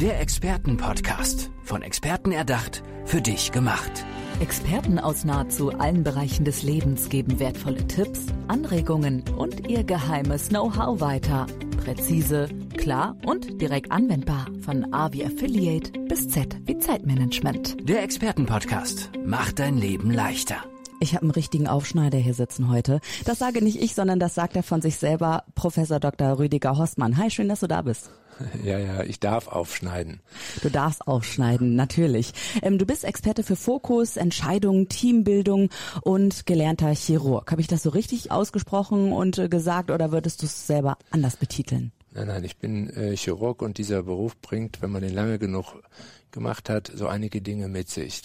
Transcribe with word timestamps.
Der 0.00 0.20
Expertenpodcast. 0.20 1.50
Von 1.62 1.82
Experten 1.82 2.32
erdacht, 2.32 2.82
für 3.04 3.20
dich 3.20 3.52
gemacht. 3.52 4.04
Experten 4.40 4.98
aus 4.98 5.24
nahezu 5.24 5.70
allen 5.70 6.02
Bereichen 6.02 6.44
des 6.44 6.64
Lebens 6.64 7.08
geben 7.10 7.38
wertvolle 7.38 7.86
Tipps, 7.86 8.26
Anregungen 8.48 9.22
und 9.38 9.68
ihr 9.68 9.84
geheimes 9.84 10.48
Know-how 10.48 11.00
weiter. 11.00 11.46
Präzise, 11.84 12.48
klar 12.76 13.16
und 13.24 13.62
direkt 13.62 13.92
anwendbar. 13.92 14.46
Von 14.62 14.92
A 14.92 15.12
wie 15.12 15.24
Affiliate 15.24 15.92
bis 16.08 16.28
Z 16.28 16.56
wie 16.64 16.76
Zeitmanagement. 16.78 17.88
Der 17.88 18.02
Expertenpodcast 18.02 19.12
macht 19.24 19.60
dein 19.60 19.78
Leben 19.78 20.10
leichter. 20.10 20.56
Ich 20.98 21.14
habe 21.14 21.22
einen 21.22 21.30
richtigen 21.30 21.68
Aufschneider 21.68 22.18
hier 22.18 22.34
sitzen 22.34 22.68
heute. 22.68 23.00
Das 23.26 23.38
sage 23.38 23.62
nicht 23.62 23.80
ich, 23.80 23.94
sondern 23.94 24.18
das 24.18 24.34
sagt 24.34 24.56
er 24.56 24.64
von 24.64 24.82
sich 24.82 24.96
selber, 24.96 25.44
Professor 25.54 26.00
Dr. 26.00 26.40
Rüdiger 26.40 26.76
Horstmann. 26.76 27.16
Hi, 27.16 27.30
schön, 27.30 27.48
dass 27.48 27.60
du 27.60 27.68
da 27.68 27.82
bist. 27.82 28.10
Ja, 28.64 28.78
ja, 28.78 29.02
ich 29.02 29.20
darf 29.20 29.48
aufschneiden. 29.48 30.20
Du 30.62 30.70
darfst 30.70 31.06
aufschneiden, 31.06 31.76
natürlich. 31.76 32.32
Ähm, 32.62 32.78
du 32.78 32.86
bist 32.86 33.04
Experte 33.04 33.42
für 33.42 33.56
Fokus, 33.56 34.16
Entscheidungen, 34.16 34.88
Teambildung 34.88 35.70
und 36.02 36.46
gelernter 36.46 36.94
Chirurg. 36.94 37.50
Habe 37.50 37.60
ich 37.60 37.66
das 37.66 37.82
so 37.82 37.90
richtig 37.90 38.30
ausgesprochen 38.30 39.12
und 39.12 39.38
äh, 39.38 39.48
gesagt 39.48 39.90
oder 39.90 40.12
würdest 40.12 40.42
du 40.42 40.46
es 40.46 40.66
selber 40.66 40.96
anders 41.10 41.36
betiteln? 41.36 41.92
Nein, 42.12 42.28
nein, 42.28 42.44
ich 42.44 42.56
bin 42.58 42.88
äh, 42.90 43.16
Chirurg 43.16 43.60
und 43.60 43.78
dieser 43.78 44.04
Beruf 44.04 44.36
bringt, 44.40 44.80
wenn 44.82 44.90
man 44.90 45.02
den 45.02 45.14
lange 45.14 45.38
genug 45.38 45.82
gemacht 46.30 46.70
hat, 46.70 46.90
so 46.94 47.06
einige 47.06 47.42
Dinge 47.42 47.68
mit 47.68 47.90
sich. 47.90 48.22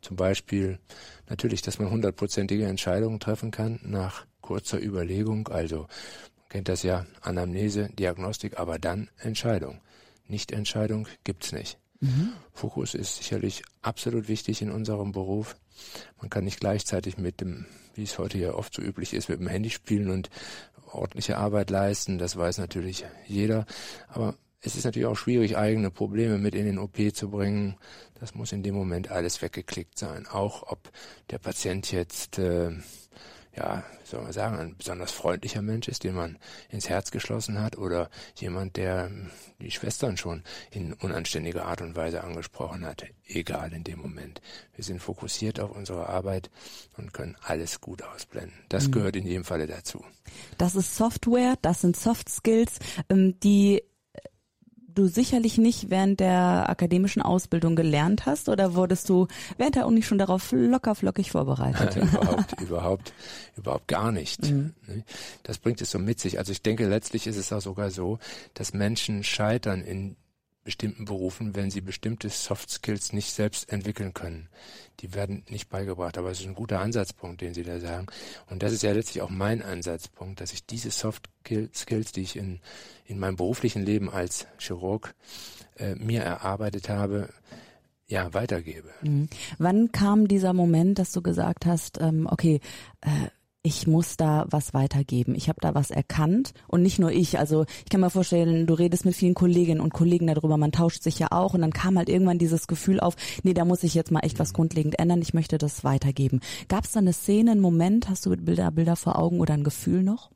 Zum 0.00 0.16
Beispiel 0.16 0.78
natürlich, 1.28 1.62
dass 1.62 1.78
man 1.78 1.90
hundertprozentige 1.90 2.66
Entscheidungen 2.66 3.20
treffen 3.20 3.50
kann 3.50 3.78
nach 3.82 4.26
kurzer 4.40 4.82
Überlegung. 4.82 5.48
Also 5.48 5.86
kennt 6.50 6.68
das 6.68 6.82
ja, 6.82 7.06
Anamnese, 7.22 7.88
Diagnostik, 7.98 8.58
aber 8.58 8.78
dann 8.78 9.08
Entscheidung. 9.18 9.80
Nicht-Entscheidung 10.28 11.08
gibt's 11.24 11.52
nicht. 11.52 11.78
Mhm. 12.00 12.32
Fokus 12.52 12.94
ist 12.94 13.16
sicherlich 13.16 13.62
absolut 13.82 14.28
wichtig 14.28 14.60
in 14.60 14.70
unserem 14.70 15.12
Beruf. 15.12 15.56
Man 16.20 16.28
kann 16.28 16.44
nicht 16.44 16.60
gleichzeitig 16.60 17.16
mit 17.16 17.40
dem, 17.40 17.66
wie 17.94 18.02
es 18.02 18.18
heute 18.18 18.38
ja 18.38 18.52
oft 18.52 18.74
so 18.74 18.82
üblich 18.82 19.14
ist, 19.14 19.28
mit 19.28 19.40
dem 19.40 19.48
Handy 19.48 19.70
spielen 19.70 20.10
und 20.10 20.28
ordentliche 20.92 21.38
Arbeit 21.38 21.70
leisten. 21.70 22.18
Das 22.18 22.36
weiß 22.36 22.58
natürlich 22.58 23.04
jeder. 23.26 23.66
Aber 24.08 24.34
es 24.62 24.76
ist 24.76 24.84
natürlich 24.84 25.06
auch 25.06 25.16
schwierig, 25.16 25.56
eigene 25.56 25.90
Probleme 25.90 26.38
mit 26.38 26.54
in 26.54 26.66
den 26.66 26.78
OP 26.78 26.98
zu 27.14 27.30
bringen. 27.30 27.76
Das 28.18 28.34
muss 28.34 28.52
in 28.52 28.62
dem 28.62 28.74
Moment 28.74 29.10
alles 29.10 29.40
weggeklickt 29.40 29.98
sein. 29.98 30.26
Auch 30.26 30.70
ob 30.70 30.90
der 31.30 31.38
Patient 31.38 31.90
jetzt, 31.92 32.38
äh, 32.38 32.72
ja, 33.56 33.82
soll 34.04 34.22
man 34.22 34.32
sagen, 34.32 34.58
ein 34.58 34.76
besonders 34.76 35.12
freundlicher 35.12 35.62
Mensch 35.62 35.88
ist, 35.88 36.04
den 36.04 36.14
man 36.14 36.38
ins 36.68 36.88
Herz 36.88 37.10
geschlossen 37.10 37.60
hat, 37.60 37.76
oder 37.76 38.10
jemand, 38.36 38.76
der 38.76 39.10
die 39.58 39.70
Schwestern 39.70 40.16
schon 40.16 40.42
in 40.70 40.92
unanständiger 40.94 41.66
Art 41.66 41.80
und 41.80 41.96
Weise 41.96 42.22
angesprochen 42.22 42.84
hat. 42.86 43.04
Egal 43.26 43.72
in 43.72 43.84
dem 43.84 44.00
Moment. 44.00 44.40
Wir 44.74 44.84
sind 44.84 45.00
fokussiert 45.00 45.60
auf 45.60 45.70
unsere 45.70 46.08
Arbeit 46.08 46.50
und 46.96 47.12
können 47.12 47.36
alles 47.42 47.80
gut 47.80 48.02
ausblenden. 48.02 48.58
Das 48.68 48.88
mhm. 48.88 48.92
gehört 48.92 49.16
in 49.16 49.26
jedem 49.26 49.44
Falle 49.44 49.66
dazu. 49.66 50.04
Das 50.58 50.74
ist 50.74 50.96
Software, 50.96 51.54
das 51.62 51.80
sind 51.80 51.96
Soft 51.96 52.28
Skills, 52.28 52.78
ähm, 53.08 53.38
die 53.40 53.82
du 54.94 55.06
sicherlich 55.06 55.58
nicht 55.58 55.90
während 55.90 56.20
der 56.20 56.68
akademischen 56.68 57.22
Ausbildung 57.22 57.76
gelernt 57.76 58.26
hast 58.26 58.48
oder 58.48 58.74
wurdest 58.74 59.08
du 59.08 59.28
während 59.58 59.76
der 59.76 59.86
Uni 59.86 60.02
schon 60.02 60.18
darauf 60.18 60.52
locker 60.52 60.94
flockig 60.94 61.30
vorbereitet? 61.30 61.96
überhaupt, 62.12 62.60
überhaupt, 62.60 63.12
überhaupt 63.56 63.88
gar 63.88 64.12
nicht. 64.12 64.42
Mhm. 64.42 64.74
Ne? 64.86 65.04
Das 65.42 65.58
bringt 65.58 65.80
es 65.80 65.90
so 65.90 65.98
mit 65.98 66.20
sich. 66.20 66.38
Also 66.38 66.52
ich 66.52 66.62
denke, 66.62 66.86
letztlich 66.88 67.26
ist 67.26 67.36
es 67.36 67.52
auch 67.52 67.60
sogar 67.60 67.90
so, 67.90 68.18
dass 68.54 68.74
Menschen 68.74 69.24
scheitern 69.24 69.82
in 69.82 70.16
bestimmten 70.70 71.04
Berufen, 71.04 71.56
wenn 71.56 71.68
sie 71.68 71.80
bestimmte 71.80 72.28
Soft 72.28 72.70
Skills 72.70 73.12
nicht 73.12 73.32
selbst 73.32 73.72
entwickeln 73.72 74.14
können. 74.14 74.48
Die 75.00 75.14
werden 75.14 75.42
nicht 75.48 75.68
beigebracht, 75.68 76.16
aber 76.16 76.30
es 76.30 76.38
ist 76.38 76.46
ein 76.46 76.54
guter 76.54 76.78
Ansatzpunkt, 76.78 77.40
den 77.40 77.54
Sie 77.54 77.64
da 77.64 77.80
sagen. 77.80 78.06
Und 78.48 78.62
das 78.62 78.72
ist 78.72 78.84
ja 78.84 78.92
letztlich 78.92 79.20
auch 79.20 79.30
mein 79.30 79.62
Ansatzpunkt, 79.62 80.40
dass 80.40 80.52
ich 80.52 80.64
diese 80.64 80.92
Soft 80.92 81.28
Skills, 81.74 82.12
die 82.12 82.20
ich 82.20 82.36
in, 82.36 82.60
in 83.04 83.18
meinem 83.18 83.34
beruflichen 83.34 83.82
Leben 83.84 84.08
als 84.08 84.46
Chirurg 84.58 85.12
äh, 85.76 85.96
mir 85.96 86.22
erarbeitet 86.22 86.88
habe, 86.88 87.30
ja, 88.06 88.32
weitergebe. 88.32 88.90
Mhm. 89.02 89.28
Wann 89.58 89.90
kam 89.90 90.28
dieser 90.28 90.52
Moment, 90.52 91.00
dass 91.00 91.10
du 91.10 91.20
gesagt 91.20 91.66
hast, 91.66 92.00
ähm, 92.00 92.28
okay, 92.30 92.60
äh, 93.00 93.08
ich 93.62 93.86
muss 93.86 94.16
da 94.16 94.46
was 94.48 94.72
weitergeben. 94.72 95.34
Ich 95.34 95.48
habe 95.48 95.60
da 95.60 95.74
was 95.74 95.90
erkannt 95.90 96.52
und 96.66 96.82
nicht 96.82 96.98
nur 96.98 97.12
ich. 97.12 97.38
Also 97.38 97.66
ich 97.84 97.90
kann 97.90 98.00
mir 98.00 98.08
vorstellen, 98.08 98.66
du 98.66 98.74
redest 98.74 99.04
mit 99.04 99.14
vielen 99.14 99.34
Kolleginnen 99.34 99.80
und 99.80 99.92
Kollegen 99.92 100.26
darüber, 100.26 100.56
man 100.56 100.72
tauscht 100.72 101.02
sich 101.02 101.18
ja 101.18 101.28
auch 101.30 101.52
und 101.52 101.60
dann 101.60 101.72
kam 101.72 101.98
halt 101.98 102.08
irgendwann 102.08 102.38
dieses 102.38 102.66
Gefühl 102.66 103.00
auf, 103.00 103.16
nee, 103.42 103.52
da 103.52 103.66
muss 103.66 103.82
ich 103.82 103.94
jetzt 103.94 104.10
mal 104.10 104.20
echt 104.20 104.38
was 104.38 104.54
grundlegend 104.54 104.98
ändern, 104.98 105.20
ich 105.20 105.34
möchte 105.34 105.58
das 105.58 105.84
weitergeben. 105.84 106.40
Gab 106.68 106.84
es 106.84 106.92
da 106.92 107.00
eine 107.00 107.12
Szene, 107.12 107.50
einen 107.50 107.60
Moment, 107.60 108.08
hast 108.08 108.24
du 108.24 108.30
Bilder, 108.30 108.70
Bilder 108.70 108.96
vor 108.96 109.18
Augen 109.18 109.40
oder 109.40 109.54
ein 109.54 109.64
Gefühl 109.64 110.02
noch? 110.02 110.30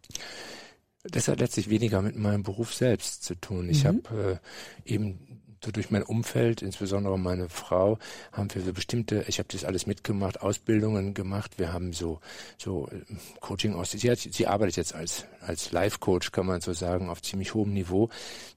Das 1.04 1.28
hat 1.28 1.40
letztlich 1.40 1.68
weniger 1.70 2.02
mit 2.02 2.16
meinem 2.16 2.42
Beruf 2.42 2.74
selbst 2.74 3.24
zu 3.24 3.34
tun. 3.34 3.68
Ich 3.68 3.84
mhm. 3.84 3.88
habe 3.88 4.40
äh, 4.86 4.92
eben 4.92 5.33
so 5.64 5.70
durch 5.70 5.90
mein 5.90 6.02
Umfeld, 6.02 6.62
insbesondere 6.62 7.18
meine 7.18 7.48
Frau, 7.48 7.98
haben 8.32 8.54
wir 8.54 8.62
so 8.62 8.72
bestimmte, 8.72 9.24
ich 9.28 9.38
habe 9.38 9.48
das 9.50 9.64
alles 9.64 9.86
mitgemacht, 9.86 10.42
Ausbildungen 10.42 11.14
gemacht. 11.14 11.58
Wir 11.58 11.72
haben 11.72 11.92
so 11.92 12.20
so 12.58 12.88
äh, 12.88 13.14
Coaching 13.40 13.74
aus. 13.74 13.92
Sie, 13.92 14.10
hat, 14.10 14.18
sie 14.18 14.46
arbeitet 14.46 14.76
jetzt 14.76 14.94
als 14.94 15.24
als 15.40 15.72
Life 15.72 15.98
Coach, 15.98 16.32
kann 16.32 16.46
man 16.46 16.60
so 16.60 16.72
sagen, 16.72 17.08
auf 17.08 17.22
ziemlich 17.22 17.54
hohem 17.54 17.72
Niveau. 17.72 18.10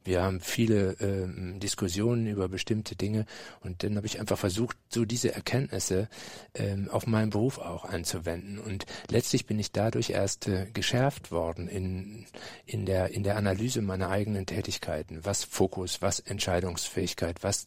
Wir 0.03 0.21
haben 0.21 0.39
viele 0.39 0.91
äh, 0.99 1.59
Diskussionen 1.59 2.27
über 2.27 2.47
bestimmte 2.47 2.95
Dinge 2.95 3.25
und 3.61 3.83
dann 3.83 3.95
habe 3.95 4.07
ich 4.07 4.19
einfach 4.19 4.37
versucht, 4.37 4.77
so 4.89 5.05
diese 5.05 5.33
Erkenntnisse 5.33 6.07
äh, 6.53 6.75
auf 6.89 7.07
meinen 7.07 7.29
Beruf 7.29 7.57
auch 7.57 7.85
anzuwenden. 7.85 8.59
Und 8.59 8.85
letztlich 9.09 9.45
bin 9.45 9.59
ich 9.59 9.71
dadurch 9.71 10.09
erst 10.09 10.47
äh, 10.47 10.67
geschärft 10.73 11.31
worden 11.31 11.67
in 11.67 12.25
in 12.65 12.85
der 12.85 13.11
in 13.11 13.23
der 13.23 13.37
Analyse 13.37 13.81
meiner 13.81 14.09
eigenen 14.09 14.45
Tätigkeiten, 14.45 15.19
was 15.23 15.43
Fokus, 15.43 16.01
was 16.01 16.19
Entscheidungsfähigkeit 16.19 16.96
Leistungsfähigkeit, 16.97 17.43
was 17.43 17.65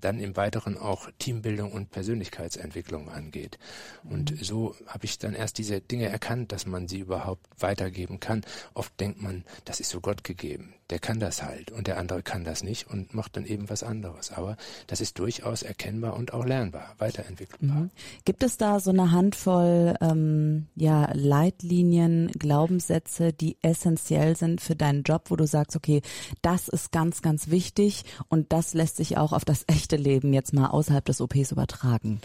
dann 0.00 0.20
im 0.20 0.36
Weiteren 0.36 0.76
auch 0.76 1.08
Teambildung 1.18 1.72
und 1.72 1.90
Persönlichkeitsentwicklung 1.90 3.08
angeht. 3.08 3.58
Und 4.04 4.32
mhm. 4.32 4.44
so 4.44 4.74
habe 4.86 5.04
ich 5.04 5.18
dann 5.18 5.34
erst 5.34 5.58
diese 5.58 5.80
Dinge 5.80 6.08
erkannt, 6.08 6.52
dass 6.52 6.66
man 6.66 6.88
sie 6.88 7.00
überhaupt 7.00 7.46
weitergeben 7.58 8.20
kann. 8.20 8.42
Oft 8.74 8.98
denkt 9.00 9.22
man, 9.22 9.44
das 9.64 9.80
ist 9.80 9.90
so 9.90 10.00
Gott 10.00 10.24
gegeben. 10.24 10.74
Der 10.90 10.98
kann 10.98 11.18
das 11.18 11.42
halt 11.42 11.70
und 11.70 11.86
der 11.86 11.98
andere 11.98 12.22
kann 12.22 12.44
das 12.44 12.62
nicht 12.62 12.88
und 12.88 13.14
macht 13.14 13.36
dann 13.36 13.46
eben 13.46 13.70
was 13.70 13.82
anderes. 13.82 14.30
Aber 14.30 14.58
das 14.86 15.00
ist 15.00 15.18
durchaus 15.18 15.62
erkennbar 15.62 16.14
und 16.14 16.34
auch 16.34 16.44
lernbar, 16.44 16.94
weiterentwickelbar. 16.98 17.76
Mhm. 17.76 17.90
Gibt 18.26 18.42
es 18.42 18.58
da 18.58 18.78
so 18.80 18.90
eine 18.90 19.10
Handvoll 19.10 19.96
ähm, 20.02 20.66
ja, 20.74 21.10
Leitlinien, 21.14 22.30
Glaubenssätze, 22.38 23.32
die 23.32 23.56
essentiell 23.62 24.36
sind 24.36 24.60
für 24.60 24.76
deinen 24.76 25.04
Job, 25.04 25.30
wo 25.30 25.36
du 25.36 25.46
sagst, 25.46 25.74
okay, 25.74 26.02
das 26.42 26.68
ist 26.68 26.92
ganz, 26.92 27.22
ganz 27.22 27.48
wichtig 27.48 28.04
und 28.34 28.52
das 28.52 28.74
lässt 28.74 28.96
sich 28.96 29.16
auch 29.16 29.32
auf 29.32 29.44
das 29.44 29.64
echte 29.68 29.96
Leben 29.96 30.34
jetzt 30.34 30.52
mal 30.52 30.66
außerhalb 30.66 31.04
des 31.04 31.20
OPs 31.20 31.52
übertragen? 31.52 32.20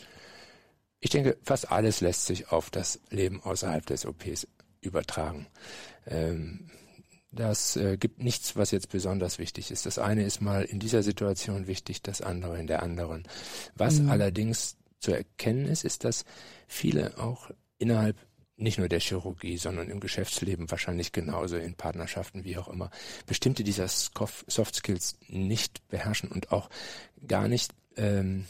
Ich 1.00 1.12
denke, 1.12 1.38
fast 1.44 1.72
alles 1.72 2.02
lässt 2.02 2.26
sich 2.26 2.52
auf 2.52 2.70
das 2.70 3.00
Leben 3.10 3.42
außerhalb 3.42 3.86
des 3.86 4.06
OPs 4.06 4.48
übertragen. 4.82 5.48
Ähm, 6.08 6.70
das 7.32 7.78
äh, 7.78 7.98
gibt 7.98 8.24
nichts, 8.24 8.56
was 8.56 8.72
jetzt 8.72 8.90
besonders 8.90 9.38
wichtig 9.38 9.70
ist. 9.70 9.86
Das 9.86 10.00
eine 10.00 10.24
ist 10.24 10.42
mal 10.42 10.64
in 10.64 10.80
dieser 10.80 11.04
Situation 11.04 11.68
wichtig, 11.68 12.02
das 12.02 12.22
andere 12.22 12.60
in 12.60 12.66
der 12.66 12.82
anderen. 12.82 13.28
Was 13.76 14.00
mhm. 14.00 14.10
allerdings 14.10 14.78
zu 15.00 15.12
erkennen 15.12 15.68
ist, 15.68 15.86
ist, 15.86 16.04
dass 16.04 16.26
viele 16.68 17.20
auch 17.20 17.52
innerhalb 17.78 18.18
nicht 18.60 18.78
nur 18.78 18.90
der 18.90 19.00
Chirurgie, 19.00 19.58
sondern 19.58 19.90
im 19.90 20.00
Geschäftsleben 20.00 20.70
wahrscheinlich 20.70 21.12
genauso 21.12 21.58
in 21.58 21.76
Partnerschaften 21.76 22.44
wie 22.44 22.58
auch 22.58 22.68
immer, 22.68 22.92
bestimmte 23.26 23.64
dieser 23.64 23.88
Soft 23.88 24.76
Skills 24.76 25.18
nicht 25.28 25.88
beherrschen 25.90 26.30
und 26.30 26.52
auch 26.52 26.70
gar 27.28 27.48
nicht 27.48 27.74
ähm, 27.96 28.46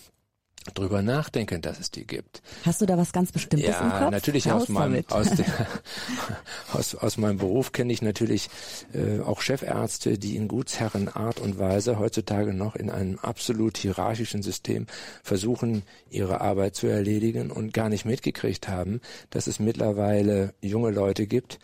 drüber 0.72 1.02
nachdenken, 1.02 1.62
dass 1.62 1.80
es 1.80 1.92
die 1.92 2.06
gibt. 2.06 2.42
Hast 2.66 2.82
du 2.82 2.86
da 2.86 2.98
was 2.98 3.12
ganz 3.12 3.32
Bestimmtes 3.32 3.70
ja, 3.70 3.82
im 3.82 3.90
Kopf? 3.90 4.12
natürlich 4.12 4.52
aus 4.52 4.70
meinem, 4.70 5.04
aus, 5.10 5.30
der, 5.32 5.46
aus, 6.74 6.96
aus 6.96 7.18
meinem 7.18 7.38
Beruf 7.38 7.72
kenne 7.72 7.94
ich 7.94 8.02
natürlich 8.02 8.50
äh, 8.94 9.22
auch 9.22 9.42
Chefärzte, 9.42 10.18
die 10.18 10.36
in 10.36 10.48
Gutsherrenart 10.48 11.40
und 11.40 11.60
Weise 11.60 12.00
heutzutage 12.00 12.54
noch 12.54 12.76
in 12.76 12.90
einem 12.90 13.20
absolut 13.20 13.78
hierarchischen 13.78 14.44
System 14.44 14.88
versuchen, 15.24 15.84
ihre 16.10 16.42
Arbeit 16.42 16.76
zu 16.76 16.88
erledigen 16.88 17.52
und 17.52 17.74
gar 17.74 17.90
nicht 17.90 18.06
mitgekriegt 18.06 18.68
haben, 18.68 19.02
dass 19.30 19.48
es 19.48 19.60
mittlerweile 19.60 20.54
junge 20.62 20.92
Leute 20.92 21.28
gibt, 21.28 21.60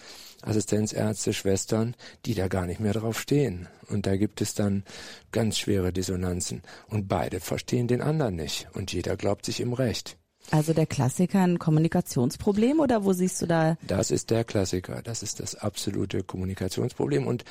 Assistenzärzte, 0.46 1.34
Schwestern, 1.34 1.96
die 2.26 2.36
da 2.36 2.48
gar 2.48 2.66
nicht 2.66 2.80
mehr 2.80 2.94
drauf 2.94 3.20
stehen. 3.20 3.68
Und 3.88 4.06
da 4.06 4.16
gibt 4.16 4.42
es 4.42 4.54
dann 4.54 4.84
ganz 5.32 5.58
schwere 5.58 5.92
Dissonanzen. 5.92 6.62
Und 6.88 7.08
beide 7.08 7.40
verstehen 7.40 7.88
den 7.88 8.02
anderen 8.02 8.36
nicht. 8.36 8.68
Und 8.74 8.92
jeder 8.96 9.16
glaubt 9.18 9.46
sich 9.46 9.60
im 9.60 9.74
Recht. 9.74 10.18
Also 10.52 10.74
der 10.74 10.86
Klassiker 10.86 11.42
ein 11.42 11.60
Kommunikationsproblem 11.60 12.80
oder 12.80 13.04
wo 13.04 13.14
siehst 13.14 13.42
du 13.42 13.48
da? 13.48 13.78
Das 13.86 14.12
ist 14.12 14.30
der 14.30 14.44
Klassiker. 14.44 15.02
Das 15.04 15.24
ist 15.24 15.40
das 15.40 15.56
absolute 15.56 16.24
Kommunikationsproblem. 16.24 17.28
Und 17.28 17.44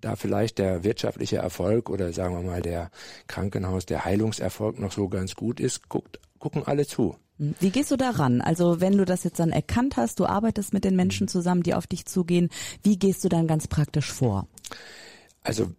da 0.00 0.16
vielleicht 0.16 0.58
der 0.58 0.84
wirtschaftliche 0.84 1.36
Erfolg 1.36 1.88
oder 1.88 2.12
sagen 2.12 2.34
wir 2.34 2.42
mal 2.42 2.62
der 2.62 2.90
Krankenhaus, 3.26 3.86
der 3.86 4.04
Heilungserfolg 4.04 4.78
noch 4.78 4.92
so 4.92 5.08
ganz 5.08 5.34
gut 5.34 5.60
ist, 5.60 5.88
guckt, 5.88 6.20
gucken 6.38 6.64
alle 6.66 6.86
zu. 6.86 7.16
Wie 7.38 7.70
gehst 7.70 7.90
du 7.90 7.96
daran? 7.96 8.40
Also 8.40 8.80
wenn 8.80 8.96
du 8.96 9.04
das 9.04 9.24
jetzt 9.24 9.40
dann 9.40 9.50
erkannt 9.50 9.96
hast, 9.96 10.20
du 10.20 10.26
arbeitest 10.26 10.72
mit 10.72 10.84
den 10.84 10.94
Menschen 10.94 11.26
zusammen, 11.26 11.62
die 11.62 11.74
auf 11.74 11.86
dich 11.86 12.06
zugehen, 12.06 12.48
wie 12.82 12.98
gehst 12.98 13.24
du 13.24 13.28
dann 13.28 13.46
ganz 13.46 13.66
praktisch 13.66 14.12
vor? 14.12 14.46
Also 15.42 15.72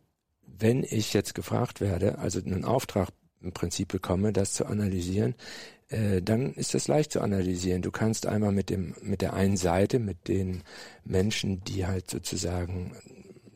wenn 0.58 0.84
ich 0.84 1.14
jetzt 1.14 1.36
gefragt 1.36 1.82
werde, 1.82 2.18
also 2.18 2.40
einen 2.40 2.66
Auftrag 2.66 3.10
im 3.42 3.52
Prinzip 3.52 3.90
bekomme, 3.90 4.34
das 4.34 4.54
zu 4.54 4.66
analysieren, 4.66 5.36
äh, 5.90 6.22
dann 6.22 6.54
ist 6.54 6.74
das 6.74 6.88
leicht 6.88 7.12
zu 7.12 7.22
analysieren. 7.22 7.82
Du 7.82 7.92
kannst 7.92 8.26
einmal 8.26 8.52
mit 8.52 8.70
dem 8.70 8.96
mit 9.02 9.22
der 9.22 9.34
einen 9.34 9.58
Seite, 9.58 10.00
mit 10.00 10.28
den 10.28 10.64
Menschen, 11.04 11.64
die 11.64 11.86
halt 11.86 12.10
sozusagen 12.10 12.94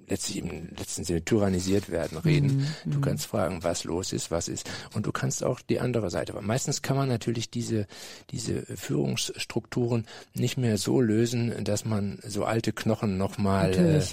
letztlich 0.10 0.38
im 0.38 0.70
letzten 0.78 1.04
Sinne 1.04 1.24
tyrannisiert 1.24 1.90
werden, 1.90 2.18
reden. 2.18 2.58
Mhm. 2.86 2.92
Du 2.92 2.98
mhm. 2.98 3.02
kannst 3.02 3.26
fragen, 3.28 3.64
was 3.64 3.84
los 3.84 4.14
ist, 4.14 4.32
was 4.32 4.48
ist. 4.48 4.70
Und 4.94 5.06
du 5.06 5.12
kannst 5.12 5.44
auch 5.44 5.62
die 5.62 5.80
andere 5.80 6.10
Seite. 6.10 6.34
Aber 6.34 6.42
meistens 6.42 6.82
kann 6.82 6.98
man 6.98 7.08
natürlich 7.08 7.50
diese, 7.50 7.88
diese 8.32 8.64
Führungsstrukturen 8.64 10.06
nicht 10.34 10.58
mehr 10.58 10.78
so 10.78 11.02
lösen, 11.02 11.64
dass 11.64 11.86
man 11.86 12.20
so 12.26 12.46
alte 12.46 12.74
Knochen 12.74 13.18
nochmal, 13.18 13.74
äh, 13.74 14.04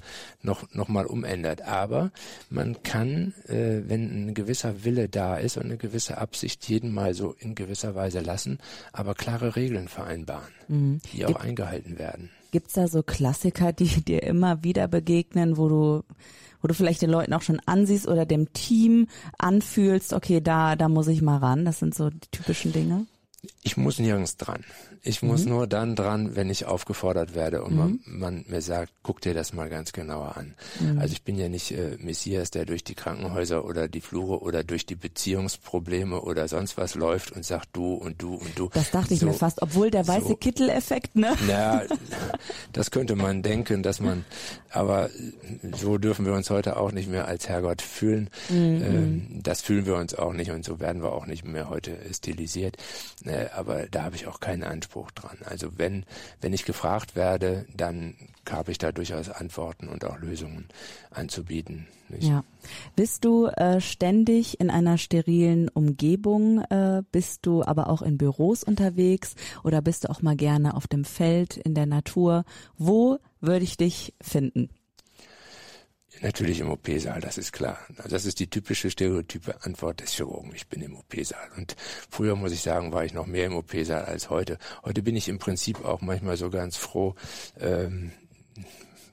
noch, 0.43 0.73
noch 0.73 0.89
mal 0.89 1.07
umändert. 1.07 1.63
Aber 1.63 2.11
man 2.51 2.83
kann, 2.83 3.35
äh, 3.49 3.83
wenn 3.87 4.29
ein 4.29 4.35
gewisser 4.35 4.85
Wille 4.85 5.09
da 5.09 5.37
ist 5.37 5.57
und 5.57 5.65
eine 5.65 5.77
gewisse 5.77 6.19
Absicht 6.19 6.69
jeden 6.69 6.93
mal 6.93 7.15
so 7.15 7.35
in 7.39 7.55
gewisser 7.55 7.95
Weise 7.95 8.21
lassen, 8.21 8.59
aber 8.93 9.15
klare 9.15 9.57
Regeln 9.57 9.89
vereinbaren, 9.89 10.53
mhm. 10.69 11.01
die 11.13 11.25
auch 11.25 11.29
Gibt 11.29 11.41
eingehalten 11.41 11.99
werden. 11.99 12.31
Gibt's 12.51 12.75
da 12.75 12.89
so 12.89 13.03
Klassiker, 13.03 13.73
die 13.73 13.87
dir 14.05 14.23
immer 14.23 14.63
wieder 14.63 14.89
begegnen, 14.89 15.57
wo 15.57 15.69
du, 15.69 16.03
wo 16.63 16.69
du 16.69 16.75
vielleicht 16.75 17.03
den 17.03 17.11
Leuten 17.11 17.33
auch 17.33 17.43
schon 17.43 17.61
ansiehst 17.67 18.09
oder 18.09 18.27
dem 18.27 18.53
Team 18.53 19.09
anfühlst, 19.39 20.13
okay, 20.13 20.41
da, 20.41 20.77
da 20.77 20.89
muss 20.89 21.09
ich 21.09 21.23
mal 21.23 21.39
ran. 21.39 21.65
Das 21.65 21.79
sind 21.79 21.95
so 21.95 22.11
die 22.11 22.31
typischen 22.31 22.73
Dinge. 22.73 23.07
Ich 23.63 23.77
muss 23.77 23.99
nirgends 23.99 24.37
dran. 24.37 24.65
Ich 25.03 25.23
muss 25.23 25.45
mhm. 25.45 25.51
nur 25.51 25.67
dann 25.67 25.95
dran, 25.95 26.35
wenn 26.35 26.51
ich 26.51 26.65
aufgefordert 26.65 27.35
werde 27.35 27.63
und 27.63 27.73
mhm. 27.73 27.79
man, 27.79 28.01
man, 28.07 28.45
mir 28.49 28.61
sagt, 28.61 28.93
guck 29.03 29.21
dir 29.21 29.35
das 29.35 29.53
mal 29.53 29.69
ganz 29.69 29.93
genauer 29.93 30.37
an. 30.37 30.55
Mhm. 30.81 30.99
Also 30.99 31.13
ich 31.13 31.23
bin 31.23 31.37
ja 31.37 31.49
nicht 31.49 31.71
äh, 31.71 31.97
Messias, 32.01 32.51
der 32.51 32.65
durch 32.65 32.83
die 32.83 32.95
Krankenhäuser 32.95 33.65
oder 33.65 33.87
die 33.87 34.01
Flure 34.01 34.41
oder 34.41 34.65
durch 34.65 34.85
die 34.85 34.97
Beziehungsprobleme 34.97 36.21
oder 36.21 36.49
sonst 36.49 36.77
was 36.77 36.95
läuft 36.97 37.33
und 37.33 37.45
sagt 37.45 37.69
du 37.73 37.95
und 37.95 38.21
du 38.21 38.35
und 38.35 38.59
du. 38.59 38.69
Das 38.75 38.91
dachte 38.91 39.15
ich 39.15 39.23
mir 39.23 39.33
fast, 39.33 39.63
obwohl 39.63 39.91
der 39.91 40.07
weiße 40.09 40.29
so, 40.29 40.37
Kittel-Effekt, 40.37 41.15
ne? 41.15 41.35
Ja, 41.49 41.83
das 42.73 42.91
könnte 42.91 43.15
man 43.15 43.43
denken, 43.43 43.83
dass 43.83 44.01
man, 44.01 44.25
aber 44.71 45.11
so 45.77 45.99
dürfen 45.99 46.27
wir 46.27 46.33
uns 46.33 46.51
heute 46.51 46.77
auch 46.77 46.91
nicht 46.91 47.09
mehr 47.09 47.29
als 47.29 47.49
Herrgott 47.49 47.83
fühlen. 47.83 48.29
Mhm. 48.49 48.83
Ähm, 48.83 49.41
das 49.43 49.63
fühlen 49.63 49.87
wir 49.87 49.95
uns 49.97 50.15
auch 50.15 50.33
nicht 50.33 50.51
und 50.51 50.65
so 50.65 50.81
werden 50.81 51.03
wir 51.03 51.13
auch 51.13 51.27
nicht 51.27 51.45
mehr 51.45 51.71
heute 51.71 51.97
stilisiert. 52.13 52.77
Äh, 53.25 53.36
aber 53.55 53.87
da 53.87 54.05
habe 54.05 54.17
ich 54.17 54.27
auch 54.27 54.41
keinen 54.41 54.63
Anspruch 54.63 54.97
Anspruch 54.97 55.11
dran. 55.11 55.39
Also 55.45 55.79
wenn, 55.79 56.05
wenn 56.41 56.53
ich 56.53 56.65
gefragt 56.65 57.17
werde, 57.17 57.67
dann 57.75 58.15
habe 58.49 58.71
ich 58.71 58.79
da 58.79 58.93
durchaus 58.93 59.29
Antworten 59.29 59.89
und 59.89 60.05
auch 60.05 60.19
Lösungen 60.19 60.69
anzubieten. 61.11 61.87
Nicht? 62.09 62.29
Ja. 62.29 62.45
Bist 62.95 63.25
du 63.25 63.47
äh, 63.47 63.81
ständig 63.81 64.61
in 64.61 64.71
einer 64.71 64.97
sterilen 64.97 65.69
Umgebung? 65.69 66.61
Äh, 66.71 67.03
bist 67.11 67.47
du 67.47 67.65
aber 67.65 67.89
auch 67.89 68.03
in 68.03 68.17
Büros 68.17 68.63
unterwegs 68.63 69.35
oder 69.65 69.83
bist 69.83 70.05
du 70.05 70.11
auch 70.11 70.23
mal 70.23 70.37
gerne 70.37 70.75
auf 70.75 70.87
dem 70.87 71.05
Feld, 71.05 71.57
in 71.57 71.75
der 71.75 71.87
Natur? 71.87 72.45
Wo 72.79 73.19
würde 73.41 73.65
ich 73.65 73.77
dich 73.77 74.15
finden? 74.21 74.71
Natürlich 76.23 76.61
im 76.61 76.71
OP-Saal, 76.71 77.21
das 77.21 77.39
ist 77.39 77.53
klar. 77.53 77.79
Das 78.09 78.25
ist 78.25 78.41
die 78.41 78.49
typische 78.49 78.91
stereotype 78.91 79.63
Antwort 79.65 80.01
des 80.01 80.13
Chirurgen. 80.13 80.53
Ich 80.55 80.67
bin 80.69 80.83
im 80.83 80.97
OP-Saal. 80.97 81.51
Und 81.57 81.77
früher, 82.11 82.37
muss 82.37 82.53
ich 82.53 82.63
sagen, 82.63 82.93
war 82.93 83.05
ich 83.05 83.13
noch 83.13 83.27
mehr 83.27 83.47
im 83.47 83.57
OP-Saal 83.57 84.05
als 84.05 84.31
heute. 84.31 84.59
Heute 84.85 85.03
bin 85.03 85.17
ich 85.17 85.29
im 85.29 85.39
Prinzip 85.39 85.85
auch 85.85 86.01
manchmal 86.01 86.37
so 86.37 86.51
ganz 86.51 86.77
froh, 86.77 87.15
ähm, 87.59 88.13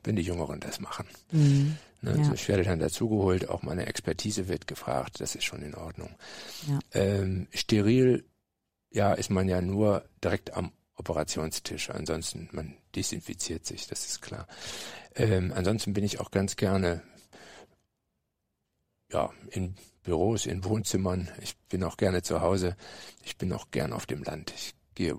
wenn 0.03 0.15
die 0.15 0.21
Jüngeren 0.21 0.59
das 0.59 0.79
machen. 0.79 1.07
Mhm. 1.31 1.77
Ne, 2.01 2.11
ja. 2.11 2.17
also 2.17 2.33
ich 2.33 2.47
werde 2.49 2.63
dann 2.63 2.79
dazugeholt, 2.79 3.49
auch 3.49 3.63
meine 3.63 3.85
Expertise 3.85 4.49
wird 4.49 4.67
gefragt, 4.67 5.21
das 5.21 5.35
ist 5.35 5.45
schon 5.45 5.61
in 5.61 5.73
Ordnung. 5.73 6.09
Ja. 6.67 6.79
Ähm, 6.93 7.47
steril, 7.53 8.25
ja, 8.91 9.13
ist 9.13 9.29
man 9.29 9.47
ja 9.47 9.61
nur 9.61 10.03
direkt 10.21 10.53
am 10.53 10.73
Operationstisch. 10.95 11.89
Ansonsten, 11.89 12.49
man 12.51 12.77
desinfiziert 12.95 13.65
sich, 13.65 13.87
das 13.87 14.05
ist 14.05 14.21
klar. 14.21 14.47
Ähm, 15.15 15.51
ansonsten 15.55 15.93
bin 15.93 16.03
ich 16.03 16.19
auch 16.19 16.31
ganz 16.31 16.55
gerne 16.55 17.01
ja, 19.11 19.31
in 19.51 19.75
Büros, 20.03 20.45
in 20.45 20.63
Wohnzimmern. 20.63 21.29
Ich 21.41 21.57
bin 21.69 21.83
auch 21.83 21.97
gerne 21.97 22.21
zu 22.21 22.41
Hause. 22.41 22.75
Ich 23.23 23.37
bin 23.37 23.53
auch 23.53 23.71
gern 23.71 23.93
auf 23.93 24.05
dem 24.05 24.23
Land. 24.23 24.53
Ich 24.55 24.73
gehe 24.95 25.17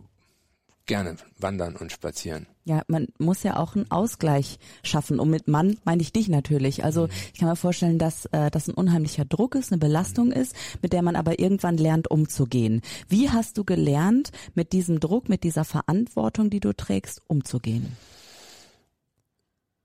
gerne 0.87 1.17
wandern 1.39 1.77
und 1.77 1.93
spazieren. 1.93 2.47
Ja, 2.65 2.83
man 2.89 3.09
muss 3.19 3.43
ja 3.43 3.57
auch 3.57 3.77
einen 3.77 3.91
Ausgleich 3.91 4.59
schaffen. 4.83 5.19
Und 5.19 5.31
mit 5.31 5.49
Mann 5.49 5.79
meine 5.85 6.03
ich 6.03 6.13
dich 6.13 6.29
natürlich. 6.29 6.85
Also 6.85 7.07
mhm. 7.07 7.13
ich 7.33 7.41
kann 7.41 7.49
mir 7.49 7.57
vorstellen, 7.57 7.99
dass 7.99 8.27
äh, 8.27 8.51
das 8.51 8.69
ein 8.69 8.75
unheimlicher 8.75 9.25
Druck 9.25 9.55
ist, 9.55 9.73
eine 9.73 9.79
Belastung 9.79 10.27
mhm. 10.27 10.33
ist, 10.33 10.55
mit 10.83 10.93
der 10.93 11.03
man 11.03 11.17
aber 11.17 11.39
irgendwann 11.39 11.77
lernt, 11.77 12.11
umzugehen. 12.11 12.83
Wie 13.09 13.31
hast 13.31 13.59
du 13.59 13.65
gelernt, 13.65 14.31
mit 14.55 14.73
diesem 14.73 15.01
Druck, 15.01 15.29
mit 15.29 15.45
dieser 15.45 15.65
Verantwortung, 15.65 16.51
die 16.51 16.61
du 16.61 16.73
trägst, 16.73 17.23
umzugehen? 17.27 17.97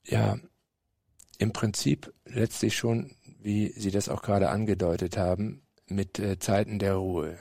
Ja, 0.06 0.38
im 1.38 1.54
Prinzip 1.54 2.14
letztlich 2.26 2.76
schon, 2.76 3.12
wie 3.42 3.70
Sie 3.76 3.92
das 3.92 4.10
auch 4.10 4.22
gerade 4.22 4.50
angedeutet 4.50 5.18
haben, 5.18 5.62
mit 5.88 6.20
äh, 6.20 6.40
Zeiten 6.40 6.80
der 6.80 6.96
Ruhe. 6.96 7.38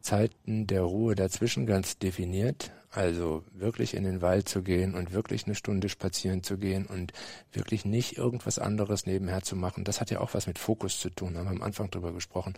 Zeiten 0.00 0.66
der 0.66 0.82
Ruhe 0.82 1.14
dazwischen 1.14 1.66
ganz 1.66 1.98
definiert 1.98 2.72
also 2.96 3.44
wirklich 3.52 3.94
in 3.94 4.04
den 4.04 4.22
Wald 4.22 4.48
zu 4.48 4.62
gehen 4.62 4.94
und 4.94 5.12
wirklich 5.12 5.46
eine 5.46 5.54
Stunde 5.54 5.88
spazieren 5.88 6.42
zu 6.42 6.58
gehen 6.58 6.86
und 6.86 7.12
wirklich 7.52 7.84
nicht 7.84 8.16
irgendwas 8.16 8.58
anderes 8.58 9.04
nebenher 9.04 9.42
zu 9.42 9.56
machen, 9.56 9.84
das 9.84 10.00
hat 10.00 10.10
ja 10.10 10.20
auch 10.20 10.34
was 10.34 10.46
mit 10.46 10.58
Fokus 10.58 11.00
zu 11.00 11.10
tun. 11.10 11.36
Haben 11.36 11.46
wir 11.46 11.50
am 11.50 11.62
Anfang 11.62 11.90
drüber 11.90 12.12
gesprochen. 12.12 12.54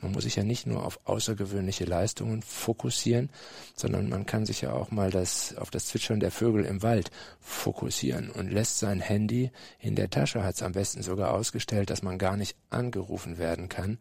Man 0.00 0.12
muss 0.12 0.24
sich 0.24 0.36
ja 0.36 0.42
nicht 0.42 0.66
nur 0.66 0.86
auf 0.86 1.00
außergewöhnliche 1.04 1.84
Leistungen 1.84 2.40
fokussieren, 2.42 3.30
sondern 3.76 4.08
man 4.08 4.24
kann 4.24 4.46
sich 4.46 4.62
ja 4.62 4.72
auch 4.72 4.90
mal 4.90 5.10
das 5.10 5.54
auf 5.56 5.70
das 5.70 5.86
Zwitschern 5.86 6.20
der 6.20 6.30
Vögel 6.30 6.64
im 6.64 6.82
Wald 6.82 7.10
fokussieren 7.40 8.30
und 8.30 8.50
lässt 8.50 8.78
sein 8.78 9.00
Handy 9.00 9.50
in 9.78 9.96
der 9.96 10.08
Tasche, 10.08 10.44
hat 10.44 10.54
es 10.54 10.62
am 10.62 10.72
besten 10.72 11.02
sogar 11.02 11.34
ausgestellt, 11.34 11.90
dass 11.90 12.02
man 12.02 12.18
gar 12.18 12.36
nicht 12.36 12.56
angerufen 12.70 13.38
werden 13.38 13.68
kann. 13.68 13.98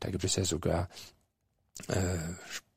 Da 0.00 0.10
gibt 0.10 0.24
es 0.24 0.34
ja 0.36 0.44
sogar 0.44 0.88
äh, 1.88 2.18